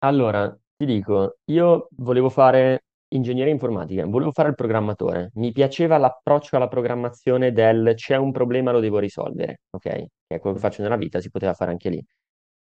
Allora, 0.00 0.56
ti 0.76 0.84
dico, 0.86 1.38
io 1.46 1.88
volevo 1.96 2.28
fare 2.28 2.84
ingegneria 3.08 3.52
informatica, 3.52 4.04
volevo 4.06 4.30
fare 4.32 4.48
il 4.50 4.54
programmatore. 4.54 5.30
Mi 5.34 5.52
piaceva 5.52 5.96
l'approccio 5.98 6.56
alla 6.56 6.68
programmazione 6.68 7.52
del 7.52 7.92
c'è 7.94 8.16
un 8.16 8.30
problema, 8.32 8.72
lo 8.72 8.80
devo 8.80 8.98
risolvere, 8.98 9.60
ok? 9.70 9.82
Che 9.82 10.06
è 10.26 10.38
quello 10.38 10.56
che 10.56 10.62
faccio 10.62 10.82
nella 10.82 10.96
vita, 10.96 11.20
si 11.20 11.30
poteva 11.30 11.54
fare 11.54 11.70
anche 11.70 11.88
lì. 11.90 12.04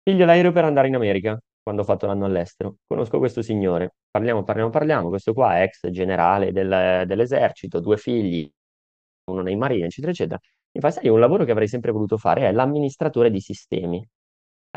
Piglio 0.08 0.24
l'aereo 0.24 0.54
per 0.54 0.64
andare 0.64 0.88
in 0.88 0.96
America, 0.96 1.38
quando 1.62 1.82
ho 1.82 1.86
fatto 1.86 2.06
l'anno 2.06 2.24
all'estero. 2.24 2.78
Conosco 2.88 3.18
questo 3.18 3.42
signore, 3.42 3.96
parliamo, 4.10 4.42
parliamo, 4.42 4.70
parliamo. 4.70 5.10
Questo 5.10 5.34
qua 5.34 5.58
è 5.58 5.64
ex 5.64 5.90
generale 5.90 6.54
del- 6.54 7.04
dell'esercito, 7.06 7.82
due 7.82 7.98
figli, 7.98 8.50
uno 9.32 9.42
nei 9.42 9.58
marini, 9.58 9.84
eccetera, 9.84 10.14
eccetera. 10.14 10.40
Fa, 10.80 10.92
sai, 10.92 11.10
un 11.10 11.20
lavoro 11.20 11.44
che 11.44 11.52
avrei 11.52 11.68
sempre 11.68 11.92
voluto 11.92 12.16
fare 12.18 12.48
è 12.48 12.54
l'amministratore 12.54 13.30
di 13.30 13.42
sistemi 13.42 14.02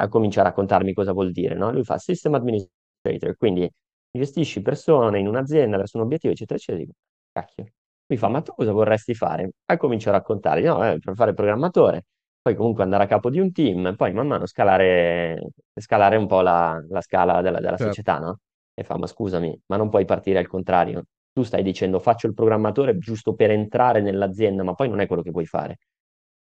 a 0.00 0.08
cominciare 0.08 0.48
a 0.48 0.50
raccontarmi 0.50 0.92
cosa 0.94 1.12
vuol 1.12 1.30
dire, 1.30 1.54
no? 1.54 1.70
Lui 1.70 1.84
fa 1.84 1.96
System 1.98 2.34
Administrator, 2.34 3.36
quindi 3.36 3.70
gestisci 4.10 4.62
persone 4.62 5.20
in 5.20 5.28
un'azienda 5.28 5.76
verso 5.76 5.96
un 5.98 6.04
obiettivo, 6.04 6.32
eccetera, 6.32 6.58
eccetera. 6.58 6.84
Dico, 6.84 6.96
cacchio. 7.30 7.66
Mi 8.08 8.16
fa, 8.16 8.26
ma 8.28 8.42
tu 8.42 8.52
cosa 8.54 8.72
vorresti 8.72 9.14
fare? 9.14 9.50
E 9.64 9.76
comincio 9.76 10.08
a 10.08 10.12
raccontare, 10.12 10.60
no, 10.62 10.84
eh, 10.90 10.98
per 10.98 11.14
fare 11.14 11.34
programmatore, 11.34 12.06
poi 12.42 12.54
comunque 12.54 12.82
andare 12.82 13.04
a 13.04 13.06
capo 13.06 13.30
di 13.30 13.38
un 13.40 13.52
team, 13.52 13.94
poi 13.96 14.12
man 14.12 14.26
mano 14.26 14.46
scalare, 14.46 15.50
scalare 15.74 16.16
un 16.16 16.26
po' 16.26 16.40
la, 16.40 16.82
la 16.88 17.00
scala 17.00 17.40
della, 17.42 17.60
della 17.60 17.76
Certo. 17.76 17.86
società, 17.88 18.18
no? 18.18 18.38
E 18.74 18.82
fa, 18.84 18.96
ma 18.96 19.06
scusami, 19.06 19.60
ma 19.66 19.76
non 19.76 19.88
puoi 19.90 20.04
partire 20.04 20.38
al 20.38 20.46
contrario. 20.48 21.04
Tu 21.32 21.42
stai 21.42 21.62
dicendo 21.62 21.98
faccio 22.00 22.26
il 22.26 22.34
programmatore 22.34 22.98
giusto 22.98 23.34
per 23.34 23.50
entrare 23.50 24.00
nell'azienda, 24.00 24.62
ma 24.64 24.74
poi 24.74 24.88
non 24.88 25.00
è 25.00 25.06
quello 25.06 25.22
che 25.22 25.30
vuoi 25.30 25.46
fare. 25.46 25.76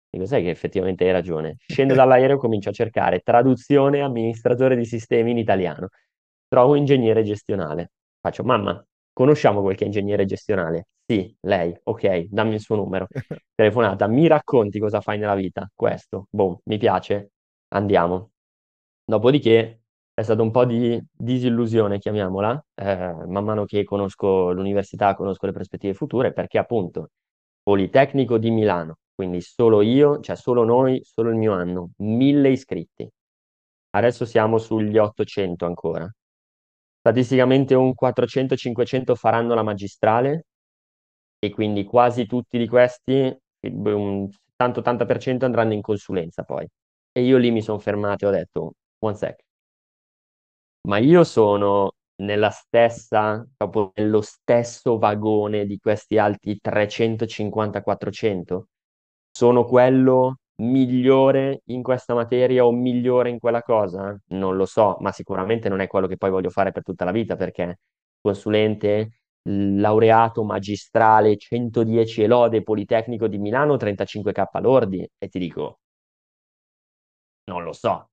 Dico, 0.10 0.26
sai 0.26 0.43
che 0.43 0.50
effettivamente 0.50 1.04
hai 1.06 1.12
ragione. 1.12 1.58
Scendo 1.65 1.93
dall'aereo 1.95 2.36
e 2.38 2.39
comincio 2.39 2.69
a 2.69 2.73
cercare 2.73 3.19
traduzione 3.19 4.02
amministratore 4.02 4.76
di 4.76 4.86
sistemi 4.86 5.32
in 5.32 5.38
italiano. 5.38 5.89
Trovo 6.47 6.76
ingegnere 6.76 7.23
gestionale. 7.23 7.91
Faccio, 8.19 8.43
mamma, 8.43 8.84
conosciamo 9.17 9.62
qualche 9.62 9.84
ingegnere 9.86 10.25
gestionale? 10.25 10.89
Sì, 11.03 11.36
lei, 11.41 11.75
ok, 11.84 12.25
dammi 12.30 12.53
il 12.53 12.60
suo 12.62 12.75
numero. 12.75 13.08
Telefonata, 13.56 14.06
mi 14.08 14.27
racconti 14.27 14.77
cosa 14.80 15.01
fai 15.01 15.17
nella 15.17 15.34
vita? 15.34 15.67
Questo, 15.73 16.27
boom, 16.30 16.60
mi 16.65 16.77
piace, 16.77 17.32
andiamo. 17.69 18.30
Dopodiché 19.03 19.82
è 20.13 20.21
stata 20.21 20.43
un 20.43 20.51
po' 20.51 20.65
di 20.65 21.01
disillusione, 21.12 21.97
chiamiamola, 21.97 22.63
eh, 22.75 23.13
man 23.27 23.43
mano 23.43 23.65
che 23.65 23.84
conosco 23.84 24.51
l'università, 24.51 25.15
conosco 25.15 25.47
le 25.47 25.51
prospettive 25.51 25.93
future, 25.95 26.32
perché 26.32 26.60
appunto 26.60 27.10
Politecnico 27.63 28.38
di 28.38 28.51
Milano, 28.51 28.97
quindi 29.15 29.41
solo 29.41 29.82
io, 29.82 30.19
cioè 30.19 30.36
solo 30.36 30.63
noi, 30.63 31.01
solo 31.03 31.30
il 31.32 31.38
mio 31.38 31.53
anno, 31.53 31.91
mille 31.97 32.49
iscritti. 32.51 33.10
Adesso 33.91 34.25
siamo 34.25 34.60
sugli 34.60 34.97
800 34.99 35.65
ancora. 35.65 36.08
Statisticamente 37.08 37.74
un 37.74 37.93
400-500 37.93 39.15
faranno 39.15 39.54
la 39.54 39.63
magistrale 39.63 40.48
e 41.39 41.52
quindi 41.52 41.86
quasi 41.86 42.26
tutti 42.26 42.58
di 42.58 42.67
questi, 42.67 43.34
un 43.62 44.30
70-80% 44.30 45.46
andranno 45.46 45.72
in 45.72 45.80
consulenza 45.80 46.43
poi. 46.43 46.67
E 47.13 47.22
io 47.22 47.38
lì 47.38 47.50
mi 47.50 47.62
sono 47.62 47.80
fermato 47.80 48.26
e 48.26 48.28
ho 48.28 48.32
detto, 48.32 48.74
one 49.00 49.15
sec, 49.15 49.39
ma 50.89 50.98
io 50.98 51.24
sono 51.24 51.93
nella 52.24 52.50
stessa, 52.50 53.41
proprio 53.56 53.91
nello 53.96 54.20
stesso 54.20 54.98
vagone 54.98 55.65
di 55.65 55.78
questi 55.78 56.17
altri 56.17 56.60
350-400? 56.62 58.63
Sono 59.32 59.63
quello 59.63 60.39
migliore 60.58 61.62
in 61.65 61.84
questa 61.84 62.13
materia 62.13 62.65
o 62.65 62.72
migliore 62.72 63.30
in 63.30 63.39
quella 63.39 63.62
cosa? 63.63 64.17
Non 64.30 64.56
lo 64.56 64.65
so, 64.65 64.98
ma 65.02 65.12
sicuramente 65.12 65.70
non 65.70 65.80
è 65.82 65.88
quello 65.88 66.08
che 66.08 66.17
poi 66.17 66.30
voglio 66.32 66.50
fare 66.50 66.72
per 66.72 66.84
tutta 66.84 67.06
la 67.06 67.12
vita 67.12 67.36
perché 67.36 67.80
consulente, 68.22 69.22
laureato, 69.43 70.43
magistrale, 70.43 71.38
110 71.38 72.24
e 72.24 72.28
lode, 72.28 72.63
Politecnico 72.63 73.28
di 73.28 73.38
Milano, 73.38 73.78
35k 73.78 74.60
lordi 74.60 75.08
e 75.17 75.28
ti 75.30 75.39
dico, 75.39 75.80
non 77.46 77.63
lo 77.63 77.74
so, 77.74 78.10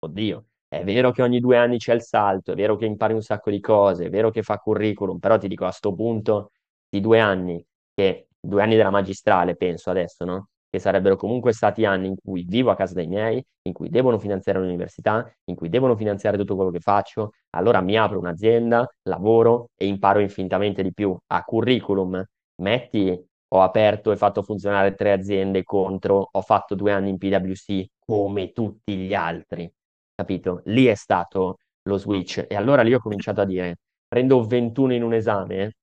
oddio. 0.00 0.46
È 0.68 0.84
vero 0.84 1.12
che 1.12 1.22
ogni 1.22 1.40
due 1.40 1.56
anni 1.56 1.78
c'è 1.78 1.94
il 1.94 2.02
salto, 2.02 2.52
è 2.52 2.54
vero 2.54 2.76
che 2.76 2.84
impari 2.84 3.14
un 3.14 3.22
sacco 3.22 3.50
di 3.50 3.60
cose, 3.60 4.06
è 4.06 4.10
vero 4.10 4.30
che 4.30 4.42
fa 4.42 4.58
curriculum, 4.58 5.18
però 5.18 5.38
ti 5.38 5.48
dico 5.48 5.64
a 5.64 5.70
sto 5.70 5.94
punto 5.94 6.52
di 6.88 7.00
due 7.00 7.20
anni, 7.20 7.64
che 7.94 8.28
due 8.38 8.62
anni 8.62 8.76
della 8.76 8.90
magistrale, 8.90 9.56
penso 9.56 9.88
adesso, 9.90 10.24
no? 10.26 10.48
Che 10.70 10.78
sarebbero 10.78 11.16
comunque 11.16 11.52
stati 11.52 11.84
anni 11.84 12.08
in 12.08 12.16
cui 12.22 12.44
vivo 12.46 12.70
a 12.70 12.76
casa 12.76 12.94
dei 12.94 13.06
miei, 13.06 13.42
in 13.62 13.72
cui 13.72 13.88
devono 13.88 14.18
finanziare 14.18 14.58
l'università, 14.58 15.30
in 15.44 15.54
cui 15.54 15.68
devono 15.68 15.96
finanziare 15.96 16.36
tutto 16.36 16.56
quello 16.56 16.70
che 16.70 16.80
faccio, 16.80 17.30
allora 17.50 17.80
mi 17.80 17.96
apro 17.96 18.18
un'azienda, 18.18 18.86
lavoro 19.04 19.70
e 19.76 19.86
imparo 19.86 20.20
infinitamente 20.20 20.82
di 20.82 20.92
più. 20.92 21.16
A 21.28 21.42
curriculum, 21.42 22.22
metti, 22.62 23.26
ho 23.50 23.62
aperto 23.62 24.12
e 24.12 24.16
fatto 24.16 24.42
funzionare 24.42 24.94
tre 24.94 25.12
aziende 25.12 25.62
contro, 25.62 26.28
ho 26.30 26.42
fatto 26.42 26.74
due 26.74 26.92
anni 26.92 27.08
in 27.10 27.18
PwC 27.18 27.86
come 28.04 28.52
tutti 28.52 28.94
gli 28.94 29.14
altri 29.14 29.72
capito? 30.18 30.62
Lì 30.64 30.86
è 30.86 30.94
stato 30.94 31.58
lo 31.82 31.96
switch. 31.96 32.44
E 32.48 32.56
allora 32.56 32.82
lì 32.82 32.92
ho 32.92 32.98
cominciato 32.98 33.40
a 33.40 33.44
dire, 33.44 33.76
prendo 34.06 34.42
21 34.44 34.94
in 34.94 35.02
un 35.04 35.14
esame, 35.14 35.74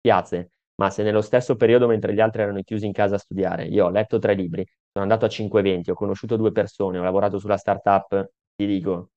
piace, 0.00 0.50
ma 0.82 0.90
se 0.90 1.04
nello 1.04 1.20
stesso 1.20 1.54
periodo, 1.54 1.86
mentre 1.86 2.12
gli 2.12 2.18
altri 2.18 2.42
erano 2.42 2.60
chiusi 2.62 2.86
in 2.86 2.92
casa 2.92 3.14
a 3.14 3.18
studiare, 3.18 3.66
io 3.66 3.86
ho 3.86 3.90
letto 3.90 4.18
tre 4.18 4.34
libri, 4.34 4.66
sono 4.90 5.04
andato 5.04 5.24
a 5.26 5.28
520, 5.28 5.92
ho 5.92 5.94
conosciuto 5.94 6.36
due 6.36 6.50
persone, 6.50 6.98
ho 6.98 7.04
lavorato 7.04 7.38
sulla 7.38 7.56
startup, 7.56 8.30
ti 8.56 8.66
dico, 8.66 9.10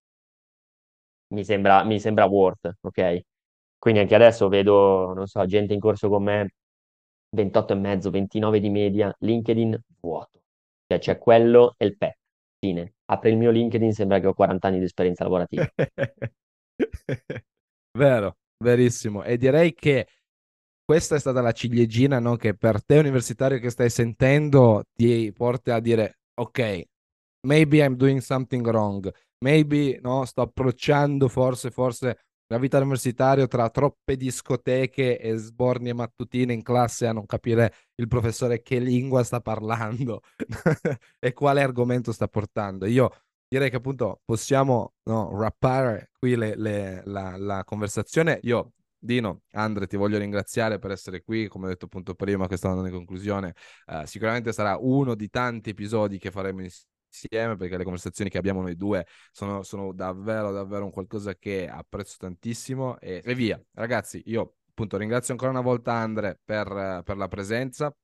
mi 1.34 1.44
sembra, 1.44 1.84
mi 1.84 2.00
sembra 2.00 2.26
worth, 2.26 2.72
ok? 2.82 3.20
Quindi 3.80 4.00
anche 4.02 4.14
adesso 4.14 4.48
vedo, 4.48 5.14
non 5.16 5.26
so, 5.26 5.44
gente 5.46 5.74
in 5.74 5.80
corso 5.80 6.08
con 6.08 6.24
me, 6.24 6.54
28 7.30 7.74
e 7.74 7.76
mezzo, 7.76 8.12
29 8.12 8.60
di 8.60 8.70
media, 8.70 9.12
LinkedIn 9.20 9.80
vuoto. 10.02 10.42
Cioè 10.88 11.00
c'è 11.00 11.18
quello 11.18 11.74
e 11.78 11.86
il 11.86 11.98
PET 11.98 12.16
fine. 12.60 12.94
Apri 13.06 13.32
il 13.32 13.38
mio 13.38 13.50
LinkedIn, 13.52 13.92
sembra 13.92 14.20
che 14.20 14.28
ho 14.28 14.34
40 14.34 14.68
anni 14.68 14.78
di 14.80 14.86
esperienza 14.86 15.24
lavorativa. 15.24 15.68
Vero, 17.98 18.38
verissimo. 18.64 19.24
E 19.24 19.38
direi 19.38 19.74
che 19.74 20.08
questa 20.86 21.16
è 21.16 21.20
stata 21.20 21.42
la 21.42 21.52
ciliegina 21.52 22.20
no? 22.20 22.36
che 22.36 22.56
per 22.56 22.84
te 22.86 23.00
universitario 23.00 23.60
che 23.60 23.72
stai 23.72 23.90
sentendo 23.90 24.84
ti 24.94 25.32
porta 25.34 25.76
a 25.76 25.80
dire 25.80 26.20
ok, 26.36 26.84
maybe 27.48 27.84
I'm 27.84 27.96
doing 27.96 28.20
something 28.20 28.66
wrong, 28.66 29.12
maybe 29.40 30.00
no, 30.02 30.26
sto 30.26 30.42
approcciando 30.42 31.28
forse, 31.28 31.72
forse 31.72 32.20
la 32.48 32.60
vita 32.60 32.78
universitaria 32.78 33.48
tra 33.48 33.70
troppe 33.70 34.16
discoteche 34.16 35.20
e 35.20 35.36
sbornie 35.38 35.94
mattutine 35.94 36.54
in 36.54 36.62
classe 36.62 37.08
a 37.08 37.14
non 37.14 37.26
capire 37.26 37.74
il 37.96 38.08
professore 38.08 38.62
che 38.62 38.78
lingua 38.78 39.24
sta 39.24 39.42
parlando 39.42 40.22
e 41.20 41.34
quale 41.34 41.64
argomento 41.64 42.12
sta 42.12 42.28
portando. 42.28 42.86
Io 42.86 43.10
direi 43.48 43.70
che 43.70 43.78
appunto 43.78 44.22
possiamo 44.24 44.94
no, 45.06 45.36
rappare 45.40 46.12
qui 46.20 46.36
le, 46.36 46.56
le, 46.56 47.02
la, 47.06 47.36
la, 47.38 47.64
conversazione. 47.64 48.40
Io, 48.44 48.74
Dino, 49.06 49.44
Andre, 49.52 49.88
ti 49.88 49.96
voglio 49.96 50.18
ringraziare 50.18 50.80
per 50.80 50.92
essere 50.92 51.24
qui, 51.24 51.48
come 51.48 51.66
ho 51.66 51.70
detto 51.70 51.86
appunto 51.86 52.16
prima, 52.16 52.48
che 52.48 52.58
sto 52.58 52.68
andando 52.68 52.90
in 52.90 52.96
conclusione. 52.96 53.54
Uh, 53.86 54.06
sicuramente 54.06 54.52
sarà 54.52 54.78
uno 54.80 55.16
di 55.16 55.30
tanti 55.30 55.70
episodi 55.70 56.18
che 56.18 56.32
faremo 56.32 56.62
insieme 56.62 56.94
insieme 57.16 57.56
perché 57.56 57.78
le 57.78 57.84
conversazioni 57.84 58.30
che 58.30 58.38
abbiamo 58.38 58.62
noi 58.62 58.76
due 58.76 59.08
sono, 59.32 59.64
sono 59.64 59.94
davvero, 59.94 60.52
davvero 60.52 60.84
un 60.84 60.92
qualcosa 60.92 61.36
che 61.36 61.68
apprezzo 61.68 62.18
tantissimo 62.20 63.00
e, 63.00 63.22
e 63.24 63.34
via. 63.34 63.62
Ragazzi, 63.74 64.22
io 64.26 64.56
appunto 64.70 64.98
ringrazio 64.98 65.34
ancora 65.34 65.52
una 65.52 65.62
volta 65.62 65.94
Andre 65.94 66.40
per, 66.44 67.02
per 67.06 67.16
la 67.16 67.28
presenza, 67.30 67.96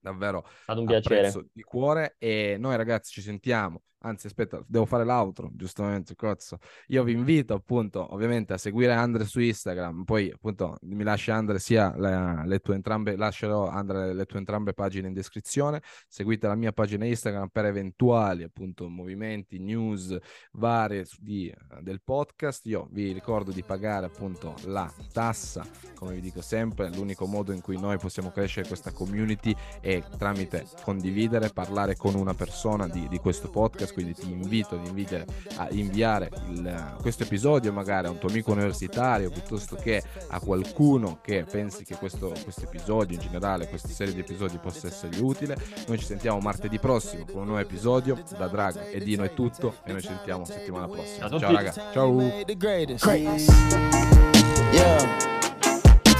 davvero 0.00 0.44
stato 0.62 0.80
un 0.80 0.86
piacere 0.86 1.32
di 1.52 1.62
cuore 1.62 2.16
e 2.18 2.56
noi 2.58 2.76
ragazzi 2.76 3.12
ci 3.12 3.22
sentiamo 3.22 3.82
Anzi, 4.04 4.26
aspetta, 4.26 4.62
devo 4.66 4.84
fare 4.84 5.04
l'altro, 5.04 5.50
giustamente, 5.54 6.14
cozzo. 6.16 6.58
Io 6.88 7.04
vi 7.04 7.12
invito 7.12 7.54
appunto, 7.54 8.12
ovviamente, 8.12 8.52
a 8.52 8.58
seguire 8.58 8.92
Andre 8.92 9.24
su 9.24 9.40
Instagram, 9.40 10.02
poi 10.04 10.30
appunto 10.30 10.76
mi 10.82 11.04
lascia 11.04 11.34
Andre 11.36 11.58
sia 11.60 11.94
le, 11.96 12.46
le 12.46 12.58
tue 12.58 12.74
entrambe, 12.74 13.16
lascerò 13.16 13.68
Andre 13.68 14.12
le 14.12 14.24
tue 14.24 14.38
entrambe 14.38 14.72
pagine 14.72 15.06
in 15.06 15.14
descrizione. 15.14 15.82
Seguite 16.08 16.48
la 16.48 16.56
mia 16.56 16.72
pagina 16.72 17.04
Instagram 17.04 17.48
per 17.48 17.66
eventuali 17.66 18.42
appunto 18.42 18.88
movimenti, 18.88 19.58
news 19.58 20.16
varie 20.52 21.06
di, 21.18 21.52
del 21.80 22.02
podcast. 22.02 22.66
Io 22.66 22.88
vi 22.90 23.12
ricordo 23.12 23.52
di 23.52 23.62
pagare 23.62 24.06
appunto 24.06 24.54
la 24.64 24.92
tassa, 25.12 25.64
come 25.94 26.14
vi 26.14 26.20
dico 26.20 26.40
sempre, 26.40 26.90
l'unico 26.92 27.26
modo 27.26 27.52
in 27.52 27.60
cui 27.60 27.78
noi 27.78 27.98
possiamo 27.98 28.30
crescere 28.30 28.66
questa 28.66 28.90
community 28.90 29.54
è 29.80 30.02
tramite 30.18 30.66
condividere, 30.82 31.50
parlare 31.50 31.96
con 31.96 32.14
una 32.14 32.34
persona 32.34 32.88
di, 32.88 33.06
di 33.06 33.18
questo 33.18 33.48
podcast 33.48 33.91
quindi 33.92 34.14
ti 34.14 34.30
invito, 34.30 34.78
ti 34.80 34.88
invito 34.88 35.24
a 35.56 35.68
inviare 35.70 36.30
il, 36.48 36.96
questo 37.00 37.22
episodio 37.24 37.72
magari 37.72 38.06
a 38.06 38.10
un 38.10 38.18
tuo 38.18 38.28
amico 38.28 38.52
universitario 38.52 39.30
piuttosto 39.30 39.76
che 39.76 40.02
a 40.28 40.40
qualcuno 40.40 41.18
che 41.22 41.44
pensi 41.48 41.84
che 41.84 41.96
questo, 41.96 42.32
questo 42.42 42.62
episodio 42.64 43.16
in 43.16 43.22
generale, 43.22 43.68
questa 43.68 43.88
serie 43.88 44.14
di 44.14 44.20
episodi 44.20 44.58
possa 44.58 44.86
essergli 44.88 45.20
utile. 45.20 45.56
Noi 45.86 45.98
ci 45.98 46.04
sentiamo 46.04 46.38
martedì 46.40 46.78
prossimo 46.78 47.24
con 47.24 47.40
un 47.40 47.46
nuovo 47.46 47.60
episodio. 47.60 48.20
Da 48.36 48.46
Drag 48.46 48.92
e 48.92 49.00
Dino 49.00 49.24
è 49.24 49.34
tutto 49.34 49.76
e 49.84 49.92
noi 49.92 50.00
ci 50.00 50.08
sentiamo 50.08 50.44
settimana 50.44 50.86
prossima. 50.88 51.28
Ciao, 51.28 51.38
ciao 51.38 51.52
raga, 51.52 51.72
ciao. 51.72 52.10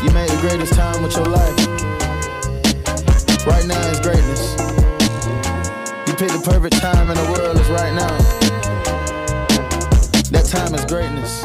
You 0.02 0.11
made 0.12 0.28
the 0.28 0.40
greatest 0.40 0.74
time 0.74 1.00
with 1.00 1.14
your 1.14 1.26
life. 1.26 1.56
Right 3.46 3.66
now 3.66 3.80
is 3.88 4.00
greatness. 4.00 4.82
Pick 6.22 6.30
the 6.30 6.38
perfect 6.38 6.80
time 6.80 7.11
in 7.11 7.16
the 7.16 7.32
world 7.32 7.58
is 7.58 7.68
right 7.68 7.92
now. 7.92 8.16
That 10.30 10.44
time 10.44 10.72
is 10.72 10.85
greatness. 10.85 11.42